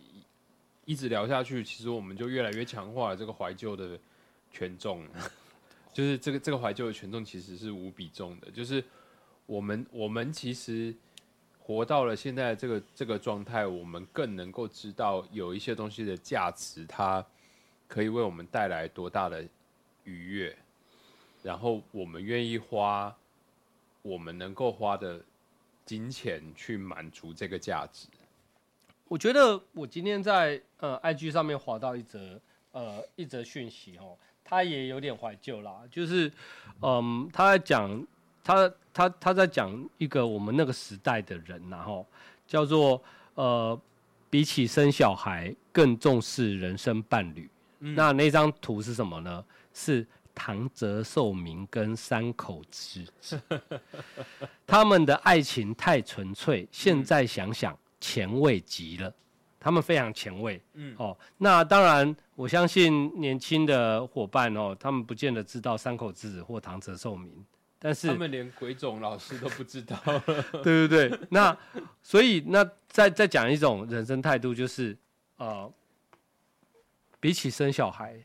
[0.85, 3.99] 一直聊下去，其实我们就越来越强化了这个怀旧的
[4.53, 5.05] 权重，
[5.93, 8.83] 就是这个这个怀旧的权重其实是无比重的，就是
[9.47, 10.95] 我们我们其实
[11.59, 17.25] 活到了现在这个这个状态，我们更能够知道有一些东西的价值，它
[17.87, 19.43] 可以为我们带来多大的
[20.05, 20.57] 愉悦，
[21.43, 23.15] 然后我们愿意花
[24.03, 25.21] 我们能够花的
[25.85, 28.07] 金钱去满足这个价值。
[29.09, 32.41] 我觉得我今天在呃 IG 上面划到一则
[32.73, 34.17] 呃一则讯息哦，
[34.49, 36.33] 他也有点怀旧啦，就是
[36.81, 38.07] 嗯他在讲
[38.43, 42.07] 他他他在讲一个我们那个时代的人然后
[42.47, 43.03] 叫做
[43.35, 43.79] 呃
[44.31, 47.51] 比起生小孩更重视人生伴侣。
[47.81, 49.45] 那那张图是什么呢？
[49.73, 53.41] 是唐泽寿明跟三口智子，
[54.67, 59.15] 他们的爱情太纯粹，现在想想前卫极了。
[59.61, 67.45] 他们非常前卫，嗯，哦，那当然，我相信年轻的伙伴哦，他们不见得知道山口智子或唐泽寿明，
[67.81, 69.97] 但是他们连鬼冢老师都不知道。
[70.63, 71.59] 对不对，那
[72.01, 74.97] 所以那再再讲一种人生态度，就是
[75.39, 75.69] 呃，
[77.19, 78.17] 比起生小孩，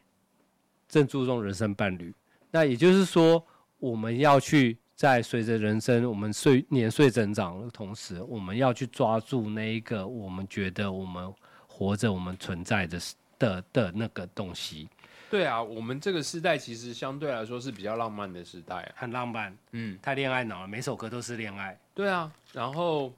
[0.88, 2.14] 正注重人生伴侣。
[2.52, 3.44] 那也就是说，
[3.80, 11.34] 我们要去在随着人生我们岁年岁增长的同时，我们要去抓住那一个我们觉得我们
[11.68, 13.00] 活着、我们存在的
[13.40, 14.88] 的的那个东西，
[15.30, 18.94] 对啊，我们这个时代其实相对来说是比较浪漫的时代、啊。
[18.96, 21.78] 很浪漫，嗯，太恋爱脑了，每首歌都是恋爱。
[21.94, 22.32] 对啊。
[22.52, 23.12] 然后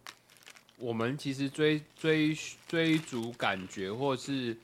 [0.78, 2.36] 我们其实追追
[2.68, 4.58] 追逐感觉，或是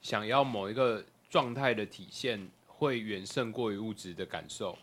[0.00, 4.76] 想要某一个状态的体现，会远胜过于物质的感受。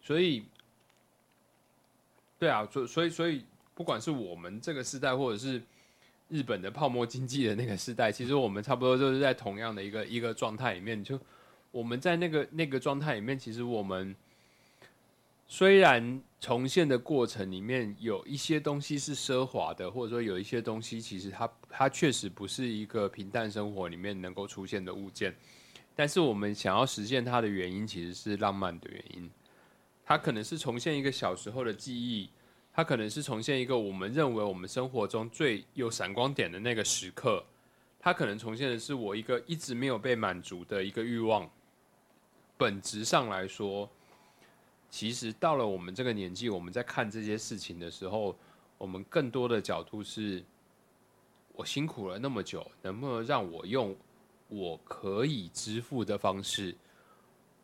[0.00, 0.44] 所以，
[2.38, 5.60] 对啊，所所以所以，不管是我们这个时代，或者是
[6.28, 11.02] 日本的泡沫经济的那个时代，其实我们差不多就是在同样的一个一个状态里面。
[11.02, 11.18] 就
[11.70, 14.14] 我们在那个那个状态里面，其实我们
[15.46, 25.34] 虽然重现的过程里面有一些东西是奢华的，或者说有一些东西其实它它确实不是一个平淡生活里面能够出现的物件，
[25.96, 29.30] 但是我们想要实现它的原因其实是浪漫的原因。
[30.04, 32.30] 它可能是重现一个小时候的记忆，
[32.78, 37.44] 它可能是重现一个我们认为我们生活中最有闪光点的那个时刻，
[37.98, 41.50] 它可能重现的是我一个一直没有被满足的一个欲望。
[42.56, 43.90] 本质上来说，
[44.88, 48.38] 其实到了我们这个年纪，我们在看这些事情的时候，
[48.78, 50.40] 我们更多的角度是：
[51.54, 53.92] 我辛苦了那么久，能不能让我用
[54.46, 56.76] 我可以支付的方式？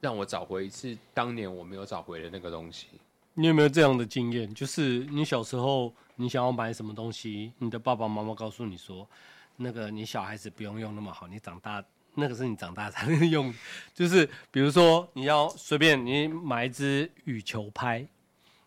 [0.01, 2.89] 让我找回一次当年我没有找回的那个东西。
[3.37, 4.53] 你有没有这样的经验？
[4.55, 9.09] 就是你小时候你想要买什么东西，你的爸爸妈妈告诉你说，
[9.57, 13.53] 那个你小孩子不用用那么好，你长大那个是你长大才能用。
[13.93, 18.07] 就是比如说你要随便你买一支羽球拍，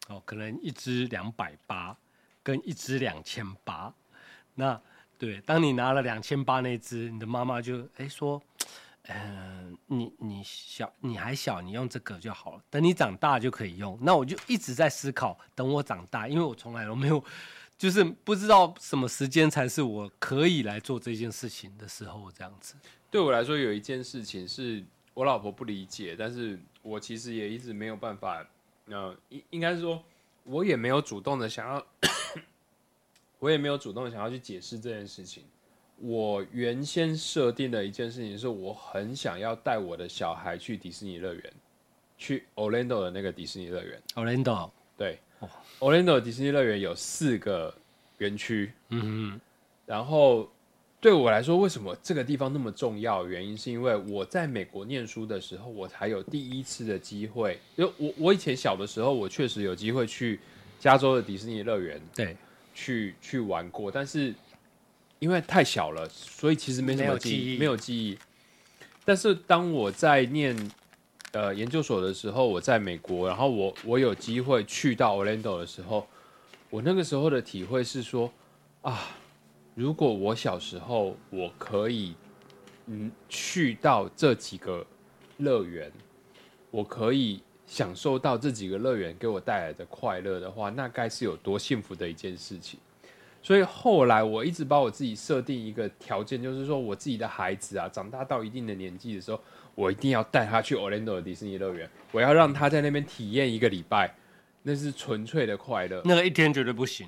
[0.10, 1.96] 哦，可能一支两百八，
[2.44, 3.94] 跟一支两千八。
[4.56, 4.80] 那
[5.18, 8.42] 对，当你拿了两千八那支，你的妈妈就哎说。
[9.10, 12.64] 嗯，你你小你还小，你用这个就好了。
[12.70, 13.98] 等你长大就可以用。
[14.02, 17.24] 那我就一直在思考，等我长大，因为我从来都没有，
[17.78, 22.76] 就是不知道什么时间才是我可以来做这件事情的时候，这样子。
[23.10, 28.46] 对我来说，有一件事情是我老婆不理解，但是我其实也一直没有办法。
[28.88, 30.04] 呃，应应该是说，
[30.44, 31.86] 我也没有主动的想要，
[33.40, 35.44] 我也没有主动想要去解释这件事情。
[36.00, 41.54] 我原先设定的一件事情是，我很想要带我的小孩去迪士尼乐园，
[42.20, 44.00] 去 Orlando 的那个迪士尼乐园。
[44.14, 45.18] Orlando 对
[45.80, 47.74] ，Orlando 迪士尼乐园有四个
[48.20, 48.72] 园区。
[48.90, 49.42] 嗯哼。
[49.88, 50.48] 然后
[51.02, 53.26] 对我来说，为什么这个地方那么重要？
[53.26, 57.60] 原因是因为我在美国念书的时候，我才有第一次的机会。
[57.76, 60.40] 因为我我以前小的时候，我确实有机会去
[60.80, 62.38] 加州的迪士尼乐园，对，
[62.76, 64.32] 去去玩过，但是。
[65.20, 68.18] 因为太小了，所以其实没什么记忆，没有记忆。
[69.04, 70.56] 但是当我在念
[71.32, 76.08] 呃研究所的时候，我在美国，然后我我有机会去到 Orlando 的时候，
[76.70, 78.32] 我那个时候的体会是说
[78.82, 79.08] 啊，
[79.74, 82.14] 如果我小时候我可以
[82.86, 84.86] 嗯去到这几个
[85.38, 85.92] 乐园，
[86.70, 92.80] 我可以享受到这几个乐园给我带来的快乐的话，那该是有多幸福的一件事情。
[93.48, 99.40] 所以后来我一直把我自己设定一个条件，就是说我自己的孩子啊，长大到一定的年纪的时候，
[99.74, 104.14] 我一定要带他去 Orlando 的迪士尼乐园，我要让他在那边体验一个礼拜，
[104.64, 106.02] 那是纯粹的快乐。
[106.04, 107.08] 那个一天绝对不行，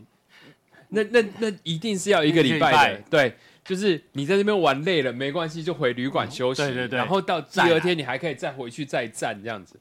[0.88, 3.02] 那那那一定是要一个礼拜的。
[3.10, 3.34] 对，
[3.65, 6.62] 就是你在那边玩累了没关系，就回旅馆休息。
[6.62, 6.97] 对对对。
[6.97, 9.78] 然后到第二天你还可以再回去再战这样子。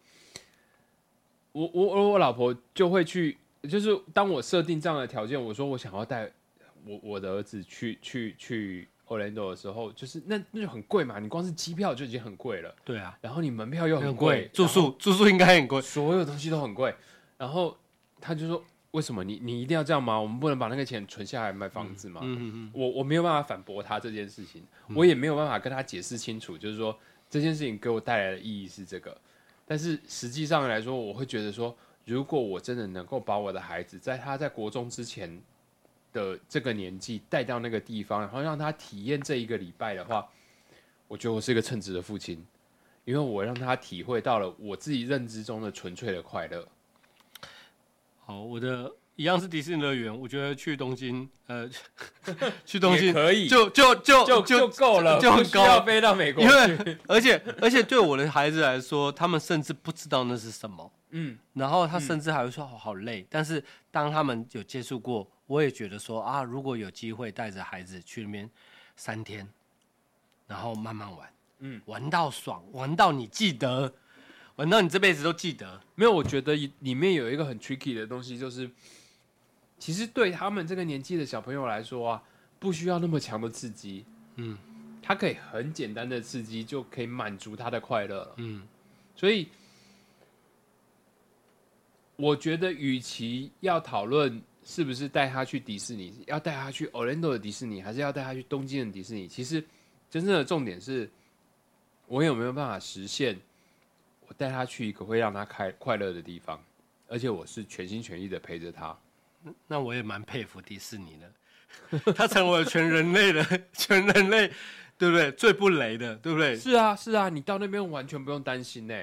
[1.53, 3.39] 我我我我老婆就会去，
[3.71, 6.29] 就是当我设定这样的条件，我说我想要带。
[6.89, 12.75] 我我的儿子去去去 Orlando 的时候，就是那那就很贵嘛，你光是机票就已经很贵了。
[12.83, 16.95] 对啊，然后你门票又很贵，住宿住宿应该很贵，所有东西都很贵。
[17.37, 17.77] 然后
[18.21, 20.19] 他就说：“为什么你你一定要这样吗？
[20.19, 22.71] 我们不能把那个钱存下来买房子吗？”嗯嗯嗯。
[22.73, 24.63] 我我没有办法反驳他这件事情，
[24.95, 26.99] 我也没有办法跟他解释清楚，就是说
[27.29, 29.17] 这件事情给我带来的意义是这个。
[29.67, 35.41] 但是实际上来说，我会觉得说，如果我真的能够把我的孩子在他在国中之前。
[36.13, 40.27] 的这个年纪带到那个地方，然后让他体验这一个礼拜的话，
[41.07, 42.45] 我觉得我是一个称职的父亲，
[43.05, 46.67] 因为我让他体会到了我自己认知中的纯粹的快乐。
[48.25, 51.69] 好，我的一样是迪士尼乐园，我觉得去东京，呃，
[52.65, 65.31] 去东京可以，就就就就就够了，就很高，要飞到美国，因为而且而且对我的孩子来说，他们甚至不知道那是什么，嗯，然后他甚至还会说好累，但是当他们有接触过。
[65.49, 68.51] 我也觉得说啊，如果有机会带着孩子去那边
[68.97, 69.49] 三天，
[70.47, 73.95] 然后慢慢玩，嗯，玩到爽，玩到你记得，
[74.57, 75.81] 玩到你这辈子都记得。
[75.95, 78.71] 没有，我觉得里面有一个很 tricky 的东西，就是
[79.79, 82.23] 其实对他们这个年纪的小朋友来说啊，
[82.59, 84.59] 不需要那么强的刺激，嗯，
[85.01, 88.69] 他可以很简单的刺激就可以满足他的快乐，嗯，
[89.17, 89.49] 所以
[92.19, 94.41] 我觉得与其要讨论。
[94.65, 96.23] 是不是带他去迪士尼？
[96.27, 99.27] 要带他去 Orlando 的迪士尼，还是要带他去东京的迪士尼？
[99.27, 99.65] 其实，
[100.11, 101.09] 真正的重点是，
[102.07, 103.35] 我有没有办法实现？
[104.27, 106.63] 我带他去一个会让他开快乐的地方，
[107.09, 108.95] 而且我是全心全意的陪着他。
[109.67, 114.53] 那我也蛮佩服迪士尼的， 他成为了全人类的 全人类，
[114.99, 115.33] 对不对？
[115.33, 116.55] 最不雷的，对不对？
[116.57, 118.95] 是啊，是啊，你到那边完全不用担心呢，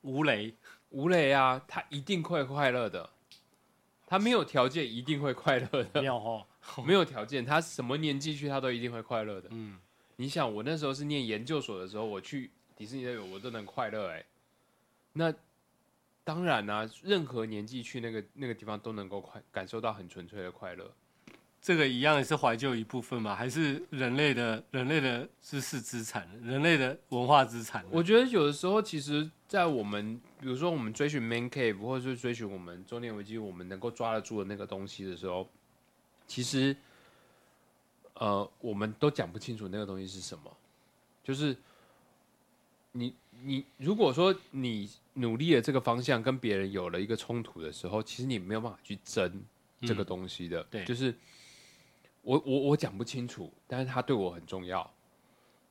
[0.00, 0.52] 无雷，
[0.92, 3.10] 无雷啊，他一定会快乐的。
[4.06, 6.46] 他没有条件一定会快乐的，没有
[6.86, 9.48] 没有条件，他什么年纪去他都一定会快乐的。
[9.52, 9.78] 嗯，
[10.16, 14.24] 你想我那时候是念研究所的时候，我去迪士尼乐园我都能快乐哎，
[15.14, 15.32] 那
[16.24, 20.92] 当然啦，任何年纪去那个那个地方都能够快感受到很纯粹的快乐。
[21.62, 27.82] 这个一样也是怀旧一部分嘛，还是人类的人类的知识资产，人类的文化资产。
[27.90, 29.30] 我觉得有的时候其实。
[29.52, 35.46] 在我们比如说我们追寻 man cave，或者是追寻我们中年危机，我们能够抓得住的那个东西的时候，
[36.26, 36.74] 其实，
[38.14, 40.50] 呃，我们都讲不清楚那个东西是什么。
[41.22, 41.54] 就是
[42.92, 49.30] 你你如果说你努力的这个方向跟别人有了一个冲突的时候，其实你没有办法去争
[49.82, 50.64] 这个东西的。
[50.70, 51.14] 对就是
[52.22, 54.88] 我我我讲不清楚，但是他对我很重要。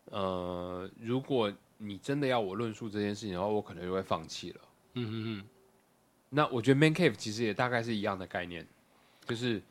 [0.06, 4.62] 呃，如果你真的要我论述这件事情的话，我可能就会放弃了。
[4.94, 5.44] 嗯嗯嗯，
[6.30, 8.68] 那我觉得 man cave 其实也大概是一样的概念，
[9.26, 9.62] 就是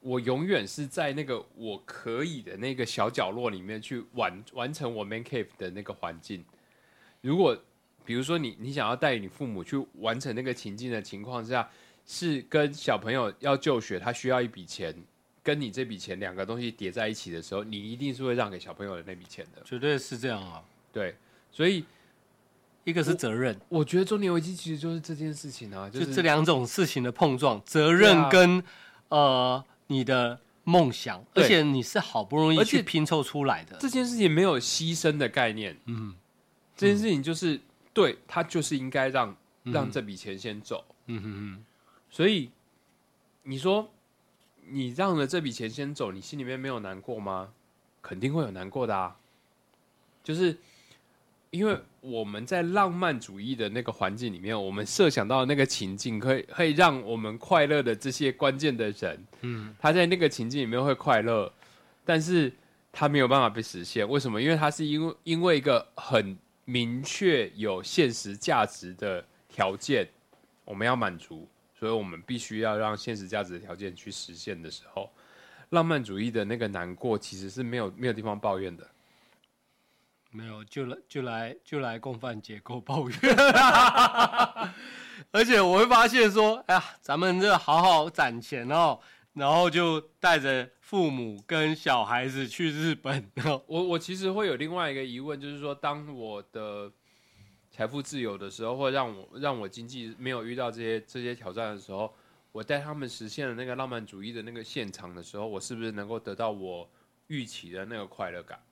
[0.00, 6.44] 我永远是在那个我可以的那个小角落里面去完完成我 man cave 的那个环境。
[7.20, 7.56] 如果
[8.04, 11.70] 比如说你你想要带你父母去完成那个情境的情况下，
[12.04, 14.94] 是跟小朋友要就学，他需要一笔钱，
[15.44, 19.62] 跟你这笔钱两个东西叠在一起的时候，你一定是会让给小朋友的那笔钱的。
[19.64, 20.64] 绝对是这样啊。
[20.92, 21.14] 对，
[21.52, 21.84] 所以
[22.82, 28.64] 一个是责任，我觉得中年危机其实就是这件事情啊，就是这两种事情的碰撞，责任跟、
[29.10, 33.76] 呃你的梦想，而且你是好不容易去拼凑出来的。
[33.78, 36.14] 这件事情没有牺牲的概念，嗯，
[36.74, 37.60] 这件事情就是、
[37.92, 41.64] 对他就是应该让让这笔钱先走，嗯哼哼，
[42.08, 42.50] 所以
[43.42, 43.90] 你说
[44.68, 47.52] 你让了这笔钱先走，你心里面没有难过吗？
[48.02, 49.16] 肯定会有难过的啊，
[50.22, 50.56] 就是
[51.50, 61.50] 因为我们在浪漫主义的那个环境里面，我们设想到那个情境，可以可以让我们快乐的这些关键的人，嗯，他在那个情境里面会快乐，
[62.04, 62.52] 但是
[62.92, 64.06] 他没有办法被实现。
[64.06, 64.42] 为什么？
[64.42, 66.36] 因为他是因为因为一个很
[66.66, 70.06] 明确有现实价值的条件，
[70.64, 71.48] 我们要满足，
[71.84, 75.10] 所以我们必须要让现实价值的条件去实现的时候，
[75.68, 78.88] 浪漫主义的那个难过其实是没有没有地方抱怨的。
[80.30, 83.18] 没有，就来就来就来共犯结构抱怨，
[85.30, 88.98] 而且我会发现说，哎呀，咱们这好好攒钱哦，
[89.34, 93.30] 然后就带着父母跟小孩子去日本，
[93.66, 96.90] 我我其实会有另外一个疑问，就是说，当我的
[97.74, 102.14] 财富自由的时候，或让我让我经济没有遇到这些这些挑战的时候，
[102.52, 106.88] 我带他们实现了那个浪漫主义的那个现场的时候，我是不是能够得到我
[107.26, 108.62] 预期的那个快乐感？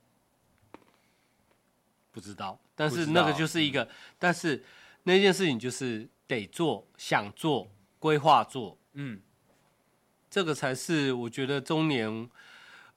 [2.13, 3.85] 不知道，但是那个就是一个，
[4.17, 4.63] 但是
[5.03, 9.19] 那件事情就是得做，想做，规划做，嗯，
[10.29, 12.29] 这个才是我觉得中年，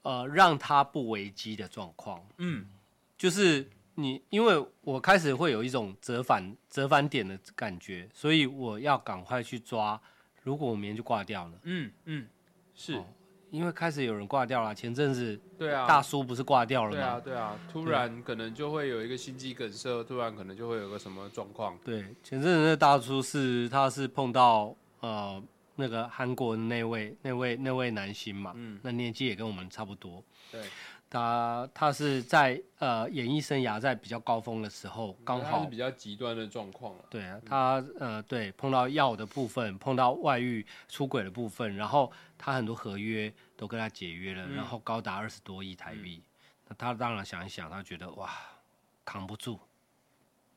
[0.03, 2.25] 呃，让他不危机的状况。
[2.37, 2.69] 嗯，
[3.19, 10.01] 就是你，因为我开始会有一种折返折返点的感觉，所以我要赶快去抓。
[10.43, 12.29] 如果我明天就挂掉了，嗯嗯，
[12.75, 13.05] 是，哦
[13.51, 16.97] 因为开始有人挂掉了，前阵子对啊，大叔不是挂掉了吗？
[16.97, 21.79] 对啊对啊，突然可能就会有一个心肌梗塞，突然可能就会有个什么状况。
[21.85, 25.43] 对，前阵子那大叔是他是碰到呃
[25.77, 30.23] 那个韩国的那位那位那位男星嘛，嗯那年纪也跟我们差不多。
[30.51, 30.61] 对，
[31.17, 37.05] 他他是在呃演艺生涯在比较高峰的时候，刚好是比较极端的状况了。
[37.09, 46.23] 对啊，他呃对碰到药的部分，碰到外遇出轨的部分，然后他很多合约都跟他解约了，然后高达二十多亿台币。
[46.69, 48.31] 那他当然想一想，他觉得哇
[49.03, 49.59] 扛不住，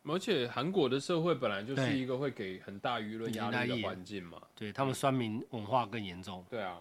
[0.04, 4.42] 而且韩国的社会本来就是一个会给很大舆论压力的环境嘛。
[4.56, 6.44] 对他们酸民文化更严重。
[6.50, 6.80] 对啊，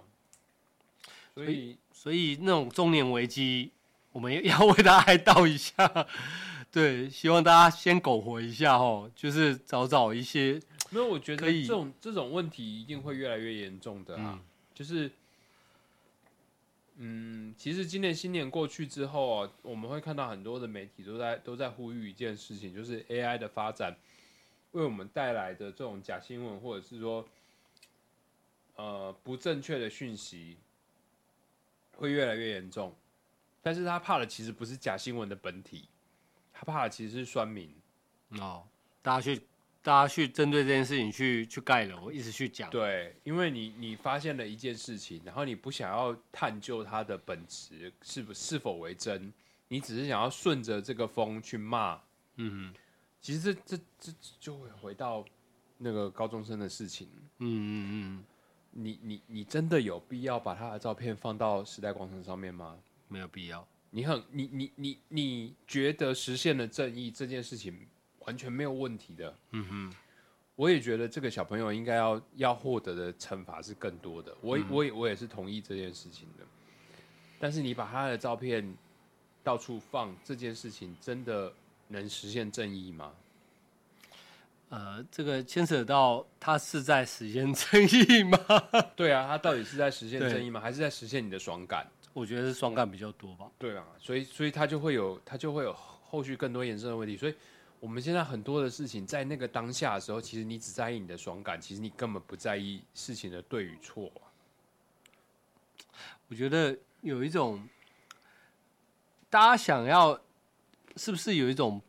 [1.45, 3.71] 所以所以那种中年危机，
[4.13, 6.07] 我们 要为他哀悼一下。
[6.71, 10.61] 对，希望大家先苟活一下哦，就是找找一些，
[10.91, 14.35] 没有，我觉得这种这种问题一定会越来越严重的啊。
[14.37, 15.11] 嗯就是，
[16.99, 23.97] 嗯，其实今年新年过去之后啊，我们会看到很多的媒体都在都在呼吁一件事情，就是 AI 的发展
[24.73, 27.27] 为我们带来的这种假新闻，或者是说，
[28.77, 30.57] 呃，不正确的讯息，
[31.99, 32.97] 会越来越严重。
[33.61, 35.89] 但是他怕的其实不是假新闻的本体，
[36.53, 37.75] 他怕的其实是酸民。
[38.41, 38.67] 哦，
[39.03, 39.43] 大家去，
[39.83, 42.71] 大家去针对这件事情去去盖楼，一直去讲。
[42.71, 49.33] 对，因为你你发现了一件事情，然后你不想要探究它的本质是不是否为真，
[49.67, 52.01] 你只是想要顺着这个风去骂。
[52.37, 52.73] 嗯
[53.21, 55.25] 其实这这这这就会回到
[55.77, 57.09] 那个高中生的事情。
[57.39, 58.25] 嗯嗯嗯，
[58.71, 62.79] 你你你真的有必要把他的照片放到时代广场上面吗？
[63.09, 63.67] 没有必要。
[63.91, 67.75] 你很你你你你觉得实现了正义这件事情
[68.21, 69.35] 完全没有问题的。
[69.53, 69.97] 嗯哼，
[70.55, 74.37] 我也觉得这个小朋友应该要要获得的惩罚是更多的。
[74.43, 76.45] 我也、我也我也是同意这件事情的。
[77.39, 78.77] 但是你把他的照片
[79.43, 81.51] 到处放，这件事情真的
[81.89, 83.13] 能实现正义吗？
[84.71, 88.39] 呃，这个牵扯到他是在实现正义吗？
[88.95, 90.61] 对啊，他到底是在实现对正义吗？
[90.61, 91.87] 还是在实现你的爽感？
[92.13, 93.51] 我觉得是爽感比较多吧。
[93.59, 97.17] 对啊，所以所以他就会有他就会有后续更多延伸的问题。
[97.17, 97.35] 所以
[97.81, 104.11] 我们现在很多的事情，在那个当下的时候，其实你只在意你的爽感，其实你根本不在意事情的对与错。
[106.29, 107.67] 我觉得有一种，
[109.31, 110.21] 大家想要，
[110.97, 111.81] 是不是有一种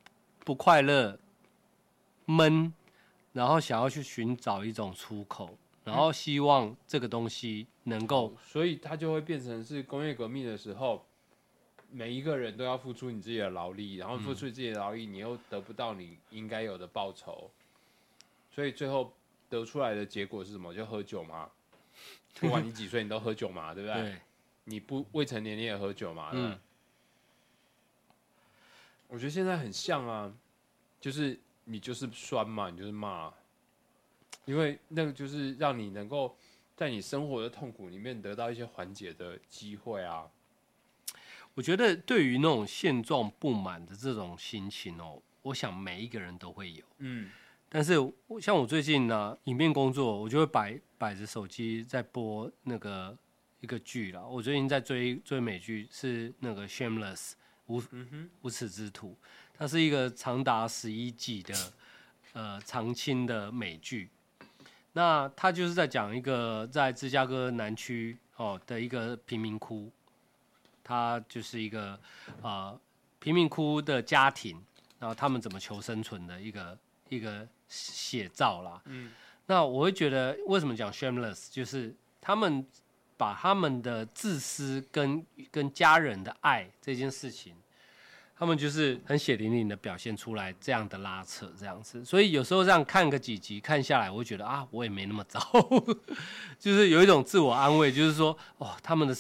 [0.46, 1.20] 不快乐、
[2.30, 2.74] 闷，
[3.34, 11.06] 然后想要去寻找一种出口，然后希望这个东西能够，所以它就会变成是工业革命的时候。
[11.92, 17.50] 每一个人都要付出你自己的劳力，然后付出自己的劳力，你又得不到你应该有的报酬，
[18.52, 19.12] 所以最后
[19.50, 20.72] 得出来的结果是什么？
[20.72, 21.50] 就喝酒嘛。
[22.40, 24.04] 不管你几岁，你都喝酒嘛，对不对？
[24.04, 24.22] 对，
[24.66, 26.30] 你不未成年你也喝酒嘛。
[26.32, 26.60] 嗯。
[29.08, 30.32] 我觉得现在很像啊，
[31.02, 31.40] 就是
[31.72, 33.32] 你就是酸嘛，你就是骂，
[34.46, 36.36] 因为那个就是让你能够
[36.76, 40.28] 在你生活的痛苦里面得到一些缓解的机会啊。
[41.54, 46.84] 我觉得对于那种现状不满的这种心情哦，我想每一个人都会有。
[46.98, 47.30] 嗯，
[47.70, 47.94] 但是
[48.42, 53.16] 像我最近呢，影片工作，我就会摆摆着手机在播那个
[53.60, 54.28] 一个剧了。
[54.28, 57.32] 我最近在追追美剧，是那个《Shameless》
[57.68, 57.84] 无
[58.42, 59.16] 无耻之徒，
[59.60, 61.54] 它是一个长达十一季的
[62.34, 64.10] 呃长青的美剧。
[64.94, 69.92] 那它就是在讲一个在芝加哥南区哦的一个贫民窟。
[70.82, 72.00] 他就是一个
[72.42, 72.76] 呃
[73.20, 74.60] 贫民窟的家庭，
[74.98, 76.76] 然后他们怎么求生存的一个
[77.10, 78.82] 一个写照啦。
[78.86, 79.12] 嗯，
[79.46, 82.66] 那我会觉得为什么讲 shameless，就是他们
[83.18, 87.56] 把他们的自私跟跟家人的爱这件事情，
[88.40, 92.04] 他们就是很血淋淋的表现出来这样的拉扯这样子。
[92.04, 95.40] 所以有时候这样看个几集看下来，我会觉得啊，我也没那么糟，
[96.58, 99.16] 就是有一种自我安慰，就是说哦，他们的。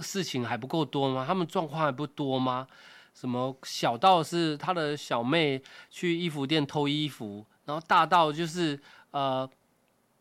[0.00, 1.26] 事情还不够多吗？
[1.28, 2.66] 他们状况还不多吗？
[3.12, 9.46] 什么小到是他的小妹去衣服店偷衣服，然后大到就是呃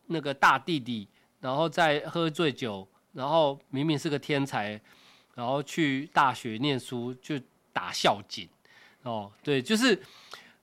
[0.08, 1.08] 那个大弟弟，
[1.40, 4.78] 然后在喝醉酒，然后明明是个天才，
[5.34, 7.40] 然后去大学念书就
[7.74, 8.48] 打校警
[9.02, 10.02] 哦，对，就是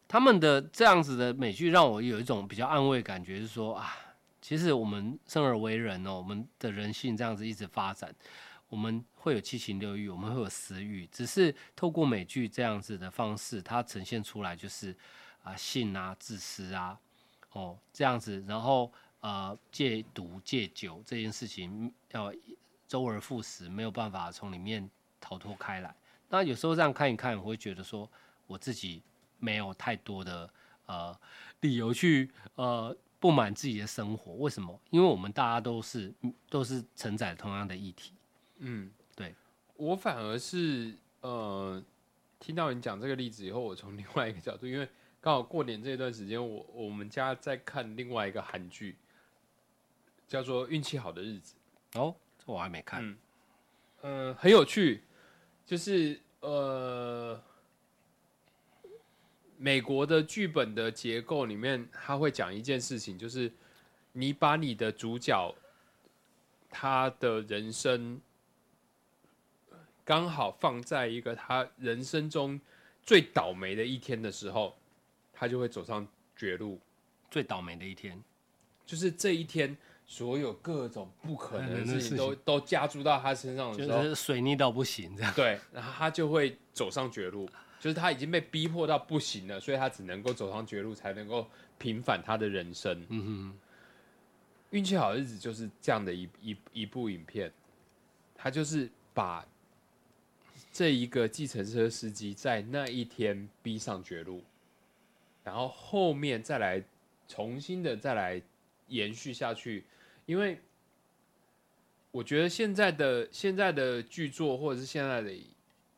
[0.09, 3.95] 他们的这样子的美剧让我有一种比较安慰感觉，是说啊，
[4.41, 8.15] 其实我们生而为人哦，我们的人性这样子一直发展。
[8.69, 14.97] 我们会有七情六欲，我们会有私欲，只是透过美剧这样子的方式，它呈现出来就是
[15.43, 16.97] 啊性啊、自私啊，
[17.51, 18.93] 哦这样子，然后
[19.23, 22.33] 呃戒毒戒酒这件事情要
[22.87, 24.89] 周而复始，没有办法从里面
[25.21, 25.93] 逃脱开来。
[26.31, 28.09] 那有时候这样看一看，我会觉得说
[28.47, 29.03] 我自己
[29.39, 30.49] 没有太多的
[30.87, 31.15] 呃
[31.61, 34.33] 理由去呃不满自己的生活。
[34.35, 34.81] 为什么？
[34.91, 36.15] 因为我们大家都是
[36.49, 38.15] 都是承载同样的议题。
[38.59, 39.35] 嗯，对，
[39.77, 41.83] 我反而是呃，
[42.39, 44.89] 听到你讲这个例子以后，我从另外一个角度，因为
[45.21, 48.97] 刚好过年这段时间，我我们家在看另外一个韩剧，
[50.29, 51.57] 叫做《运气好的日子》。
[52.01, 53.19] 哦，这我还没看。
[54.03, 55.03] 嗯，很有趣，
[55.71, 57.41] 就是呃，
[59.57, 63.53] 美国的剧本的结构里面，他会讲一件事情，就是
[64.11, 65.55] 你把你的主角
[66.69, 68.21] 他的人生。
[70.05, 72.61] 刚好放在一个他人生中
[73.05, 74.77] 最倒霉的一天的时候，
[75.33, 76.05] 他就会走上
[76.35, 76.81] 绝路。
[77.31, 78.21] 最倒霉的一天，
[78.85, 79.79] 就是这一天，
[80.11, 85.33] 所有各种不可能的事情都都加注到他身上的时候，就是水逆到不行这样。
[85.35, 87.49] 对，然后他就会走上绝路，
[87.79, 91.47] 就是他已经被逼迫到不行了，所以他只能够走上绝路，才能够
[91.79, 93.07] 平反他的人生。
[93.09, 93.59] 嗯哼，
[94.71, 97.53] 运气好的日子就是这样的一一一部影片，
[98.35, 99.47] 他就是把。
[100.73, 104.45] 这一个计程车司机在那一天逼上绝路，
[105.43, 106.81] 然后后面再来
[107.27, 108.41] 重新的再来
[108.87, 109.85] 延续下去，
[110.31, 110.61] 因为
[112.13, 115.35] 我觉得现在的现在的剧作或者是现在的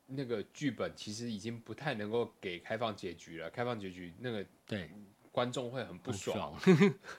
[0.07, 3.47] 那个剧本，其实已经不太能够给开放结局了。
[3.51, 4.89] 开放结局那个对
[5.31, 6.59] 观众会很不爽。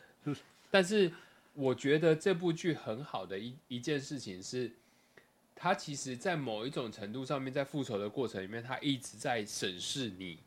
[0.73, 1.13] 但是
[1.53, 4.73] 我觉得这部剧很好的一一件事情是。
[5.57, 10.41] 他其实，在某一种程度上面，在复仇的过程里面，他一直在审视你，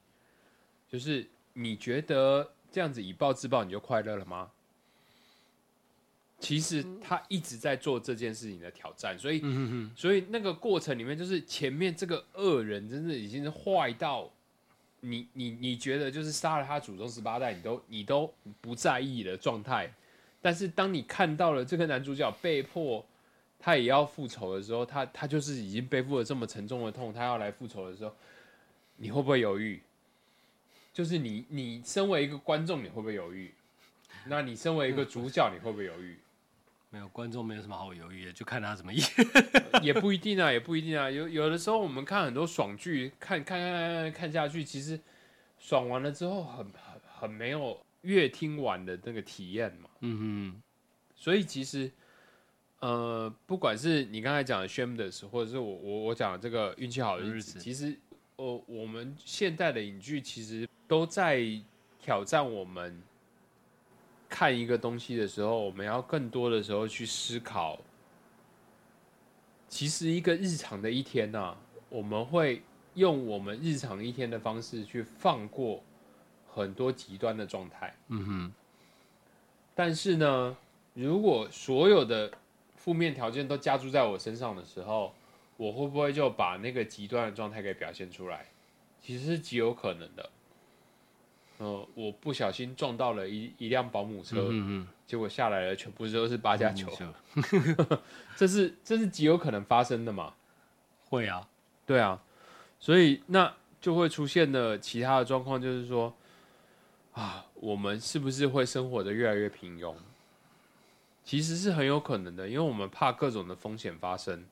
[0.89, 4.51] 就是你觉得这样子以暴制暴你就快乐了吗？
[6.39, 9.41] 其实他一直在做这件事情的挑战，所以，
[9.95, 14.31] 所以那个过程里面，就是前面这个恶人真的已经是坏到
[15.01, 19.91] 你，你，你觉得就是杀了他祖宗十八代，你都你都不在意的状态，
[20.41, 23.05] 但是当你看到了这个男主角被迫。
[23.59, 28.15] 他也要复仇的时候，他他就是已经背负了这么沉重的痛，他要来复仇的时候，
[28.97, 29.81] 你会不会犹豫？
[30.93, 33.51] 就是你你身为一个观众，你会不会犹豫？
[34.27, 36.15] 那你身为一个主角，你会不会犹豫？
[36.97, 39.07] 没有观众没有什么好犹豫的，就看他怎么演。
[39.83, 41.11] 也不一定啊，也不一定啊。
[41.11, 44.99] 有有的时候我们看很多爽剧，看看看看看下去，其实
[45.59, 49.87] 爽完了之后很很很没有越听完的那个体验嘛。
[49.99, 50.61] 嗯哼。
[51.15, 51.91] 所以其实
[52.79, 57.95] 呃，不管是你刚才讲的《Shameless》，或者是我我我讲的这个运气好的日子，其实
[58.37, 61.45] 呃，我们现代的影剧其实都在
[61.99, 62.99] 挑战我们。
[64.29, 67.79] 看一个东西的时候，我们要更多的时候去思考。
[69.67, 71.57] 其实一个日常的一天呢，
[71.89, 72.61] 我们会
[72.93, 75.83] 用我们日常一天的方式去放过
[76.47, 77.95] 很多极端的状态。
[78.07, 78.53] 嗯哼。
[79.75, 80.57] 但是呢，
[80.93, 82.31] 如果所有的
[82.75, 85.13] 负面条件都加注在我身上的时候，
[85.57, 88.45] 我会不会就把那个极端的状态给表现出来？
[89.01, 90.29] 其实是极有可能的。
[91.59, 94.51] 呃，我不小心撞到了一一辆保姆车，
[95.07, 96.87] 结果下来了，全部都是八加九，
[98.35, 100.33] 这是这是极有可能发生的嘛？
[101.09, 101.47] 会啊，
[101.85, 102.21] 对啊，
[102.79, 103.51] 所以那
[103.81, 106.13] 就会出现的其他的状况，就是说
[107.13, 109.95] 啊，我们是不是会生活的越来越平庸？
[111.23, 114.45] 其实是很有可能的，因为我们怕各种的风险发生，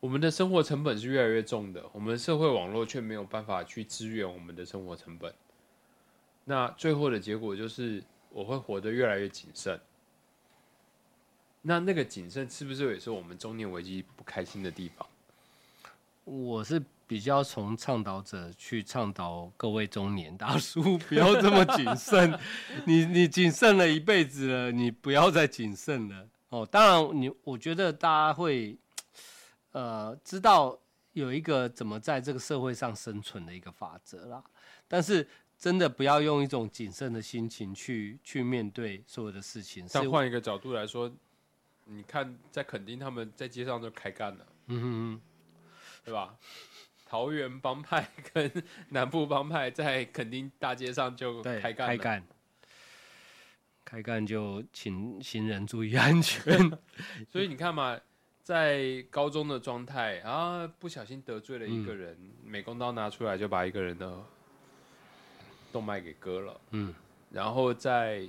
[0.00, 5.32] 我们的生活成本是越来越重的，我们社会网络却没有办法去支援我们的生活成本。
[6.44, 9.80] 那最后的结果就是，我会活得越来越谨慎。
[11.62, 15.06] 那那个谨慎是不是也是我们中年危机不开心的地方？
[16.24, 22.36] 我是比较从倡导者去倡导各位中年大叔不要这么谨慎。
[22.86, 26.66] 你你谨慎了一辈子了，你不要再谨慎了哦。
[26.66, 28.76] 当然，你我觉得大家会
[29.70, 30.76] 呃知道
[31.12, 34.42] 有一个怎么在这个社会上生存的一个法则啦，
[34.88, 35.28] 但是。
[35.62, 39.86] 真的不要用一种谨慎的心情去去面对所有的事情。
[39.92, 41.08] 但换一个角度来说，
[41.84, 45.20] 你看在垦丁，他们在街上就开干了，嗯哼哼，
[46.04, 46.36] 对吧？
[47.06, 48.50] 桃园帮派跟
[48.88, 52.24] 南部帮派在垦丁大街上就开干，开干，
[53.84, 56.58] 开干就请行人注意安全。
[57.30, 57.96] 所以你看嘛，
[58.42, 64.24] 在高中的状态啊，不小心得罪了一个人，美工刀拿出来就把一个人的。
[65.72, 66.94] 动脉给割了，嗯，
[67.30, 68.24] 然后在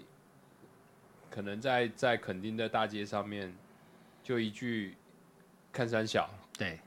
[1.29, 3.53] 可能在在垦丁的大街上面，
[4.23, 4.95] 就一句
[5.71, 6.79] 看山小，对，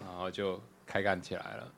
[0.00, 1.72] 然后就开干起来了。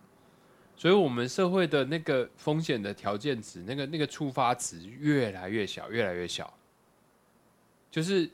[0.77, 6.51] 所以，我们社会的那个风险的条件值，那个那个触发值越来越小，越来越小。
[7.91, 8.31] 就是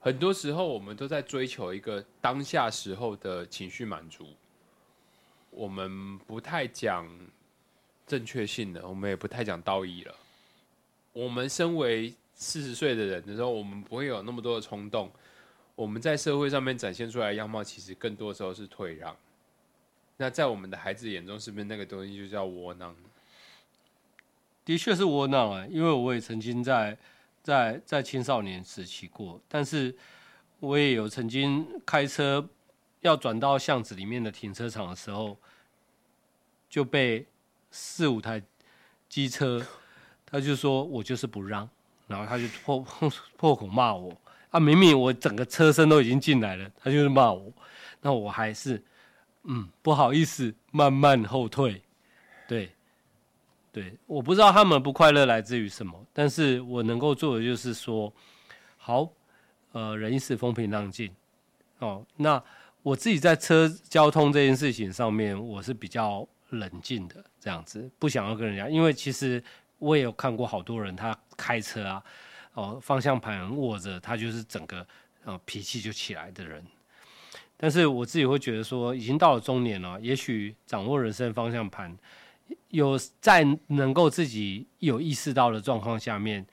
[0.00, 4.34] 很多时候，我们都在追求一个当下时候的情绪满足，
[5.50, 7.08] 我们不太讲。
[8.08, 10.14] 正确性的，我们也不太讲道义了。
[11.12, 15.10] 我们身为四十岁的人的时候，我们不会有那么多的冲动。
[15.74, 19.14] 我们在社会上面展现出来的样貌，其实更多时候是退让。
[20.16, 22.96] 那在我们的孩子眼中，是不是那个东西就叫窝囊？
[24.64, 26.96] 的确是窝囊啊，因为我也曾经在
[27.42, 29.94] 在在青少年时期过，但是
[30.60, 32.48] 我也有曾经开车
[33.02, 35.36] 要转到巷子里面的停车场的时候，
[36.70, 37.26] 就被。
[37.70, 38.42] 四五台
[39.08, 39.64] 机车，
[40.24, 41.68] 他就说我就是不让，
[42.06, 42.80] 然后他就破
[43.36, 44.14] 破口骂我
[44.50, 44.58] 啊！
[44.58, 47.52] 明明我整个车身都已经进来了，他就是骂我，
[48.00, 48.82] 那我还是
[49.44, 51.82] 嗯不好意思慢慢后退。
[52.46, 52.72] 对，
[53.70, 58.12] 对，我不知道他们不快乐来自于什么，但是我能够做的就是说，
[58.76, 59.08] 好，
[59.72, 61.10] 呃，人一时风平浪静
[61.78, 62.04] 哦。
[62.16, 62.42] 那
[62.82, 66.26] 我自己在车交通这件事情上面，我是比较。
[66.50, 69.42] 冷静的这样子，不想要跟人家，因为其实
[69.78, 72.02] 我也有看过好多人，他开车啊，
[72.54, 74.86] 哦，方向盘握着，他就是整个
[75.24, 76.64] 呃脾气就起来的人。
[77.56, 81.94] 但是我自己会觉得说，已经到了中年了，也许掌握人生方向盘，
[82.68, 86.46] 有在能够自己有意识到的状况下面，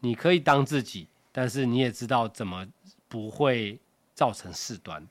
[0.00, 2.66] 你可以当自己，但是你也知道怎么
[3.08, 3.78] 不会
[4.14, 5.06] 造成事端。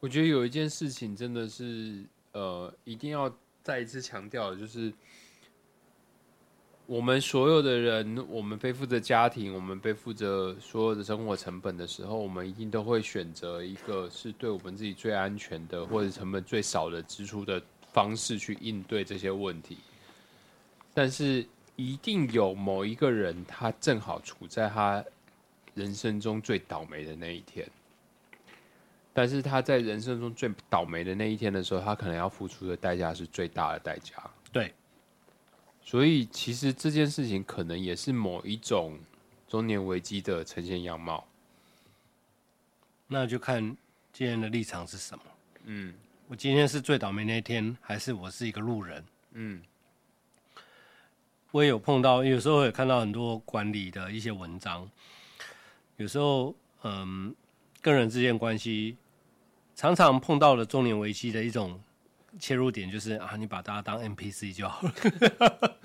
[0.00, 3.30] 我觉得有一件事情真的是呃，一定要。
[3.62, 4.92] 再一次强调，就是
[6.86, 19.78] 我们所有的人，我们背负着家庭，我们背负着所有的生活成本的时候，我们一定都会选择一个是对我们自己最安全的，或者成本最少的支出的方式去应对这些问题。
[20.92, 21.46] 但是，
[21.76, 25.02] 一定有某一个人，他正好处在他
[25.74, 27.66] 人生中最倒霉的那一天。
[29.12, 34.14] 但是他在人生中最倒霉的那一天的时候，他可能要付出的代价是最大的代价。
[34.50, 34.72] 对，
[35.82, 38.98] 所以其实这件事情可能也是某一种
[39.48, 41.26] 中年危机的呈现样貌。
[43.06, 43.76] 那就看
[44.12, 45.24] 今天的立场是什么。
[45.64, 45.92] 嗯，
[46.28, 49.04] 我今天是最倒霉那一天，还是我是一个路人？
[49.32, 49.62] 嗯，
[51.50, 54.90] 我也有碰到，有时候也看到很多管理的一些文章。
[55.98, 56.54] 有时候，
[56.84, 57.34] 嗯，
[57.82, 58.96] 跟人之间关系
[59.74, 61.80] 常常碰到了中年危机的一种
[62.38, 65.78] 切入点，就是啊，你把大家当 NPC 就好了。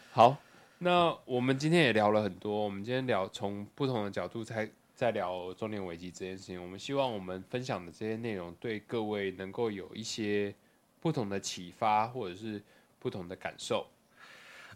[0.12, 0.36] 好，
[0.78, 4.70] 那我们今天也聊了很多，我们今天聊从不同的角度才。
[4.96, 10.54] 在聊中年危机这件事情，我们希望我们分享的这些内容对各位能够有一些
[11.00, 12.62] 不同的启发，或者是
[13.00, 13.88] 不同的感受。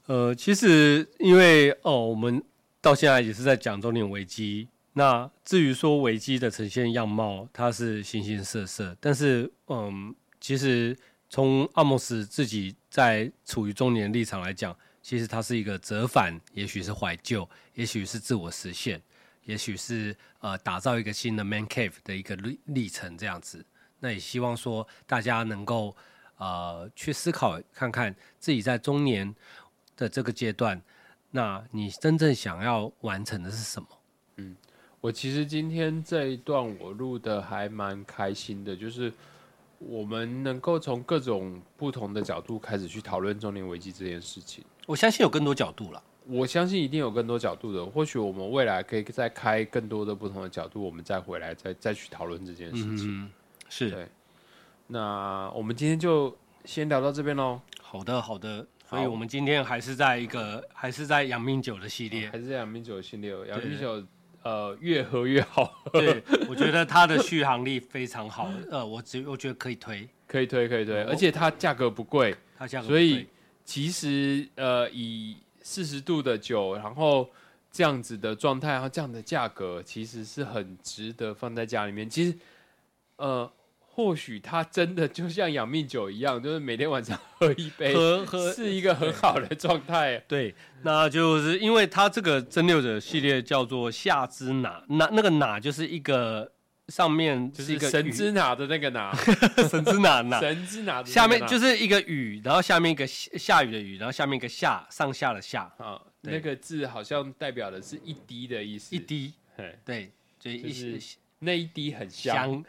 [0.07, 2.43] 呃，其实因为哦，我们
[2.81, 4.67] 到现在也是在讲中年危机。
[4.99, 8.97] 那至于说危机的呈现样貌，它是形形色色。
[9.01, 10.99] 但是，嗯，其实
[11.31, 19.01] 从阿莫斯自己在处于中年立场来讲，其实它是一个折返，也许是怀旧，也许是自我实现。
[19.45, 23.65] 也许是呃打造一个新的 man cave 的一个历历程这样子，
[24.01, 25.97] 那也希望说大家能够
[26.39, 29.33] 呃去思考看看自己在中年
[29.97, 30.83] 的这个阶段，
[31.31, 33.89] 那你真正想要完成的是什么？
[34.39, 34.57] 嗯，
[35.01, 39.13] 我其实今天这一段我录的还蛮开心的，就是
[39.79, 44.65] 我们能够从各种不同的角度开始去讨论中年危机这件事情。
[44.87, 46.03] 我相信有更多角度了。
[46.27, 53.31] 我相信一定有更多角度的，或许我们未来可以再开更多的不同的角度，我们再回来再再去讨论这件事情。
[53.69, 54.07] 是，对。
[54.89, 57.61] 那我们今天就先聊到这边喽。
[57.81, 58.67] 好的，好的。
[58.91, 63.31] 所以我们今天还是在一个，还是在养命酒的系列，还是在养命酒的系列。
[63.47, 64.03] 养命酒，
[64.43, 65.83] 呃，越喝越好。
[65.93, 68.51] 对，我觉得它的续航力非常好。
[68.71, 73.27] 呃，我只我觉得可以推，可以推，可以推，而且它价格不贵，它价格所以
[73.65, 75.37] 其实呃以。
[75.61, 77.29] 四十度的酒，然后
[77.71, 82.09] 这样子的状态，然后这样的价格，其实是很值得放在家里面。
[82.09, 82.35] 其实，
[83.17, 83.53] 呃，
[83.99, 90.17] 或许它真的就像养命酒一样，就是每天晚上 喝一杯，喝喝是一个很好的状态。
[90.29, 96.53] 对，那就是因为它这个蒸馏者系列叫做夏之哪，那那个哪就是一个。
[96.89, 99.15] 上面就是一个神之哪的那个哪，
[99.69, 109.35] 神之哪哪， 神之哪，下面就是一个雨，然后下面一个下雨的雨，然后下面一个下上下的下啊，那个字好像代表的是一滴的意思，一滴，
[109.85, 110.99] 对，就是
[111.41, 112.65] 那一滴很香，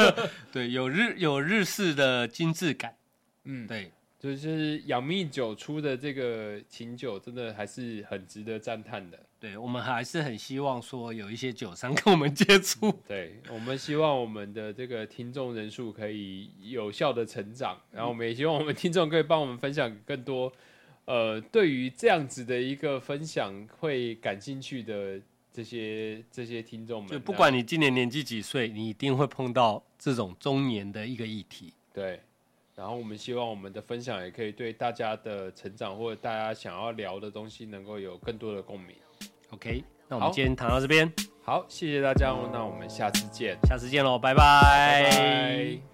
[0.52, 2.96] 对，有日有日式的精致感，
[3.44, 3.90] 嗯，对。
[4.18, 9.18] 就是养蜜酒出的这个琴酒，真的还是很值得赞叹的。
[9.38, 12.90] 对我们还是很希望说有一些酒商跟我们接触。
[13.06, 20.50] 对我们希望我们的这个听众人数可以有效的成长，然后我们也希望我们听众可以帮我们分享更多，
[21.04, 25.20] 呃，对于这样子的一个分享会感兴趣的
[25.54, 27.10] 这些这些听众们。
[27.10, 31.72] 就不管你今年年纪几岁，你一定会碰到这种中年的一个议题。
[31.94, 32.20] 对。
[32.76, 38.96] 然后我们希望我们的分享也可以对大家的成长或者大家想要聊的东西能够有更多的共鸣。
[39.50, 41.12] OK，那我们今天谈到这边，
[41.44, 45.93] 好，谢谢大家，那我们下次见，下次见喽，拜拜。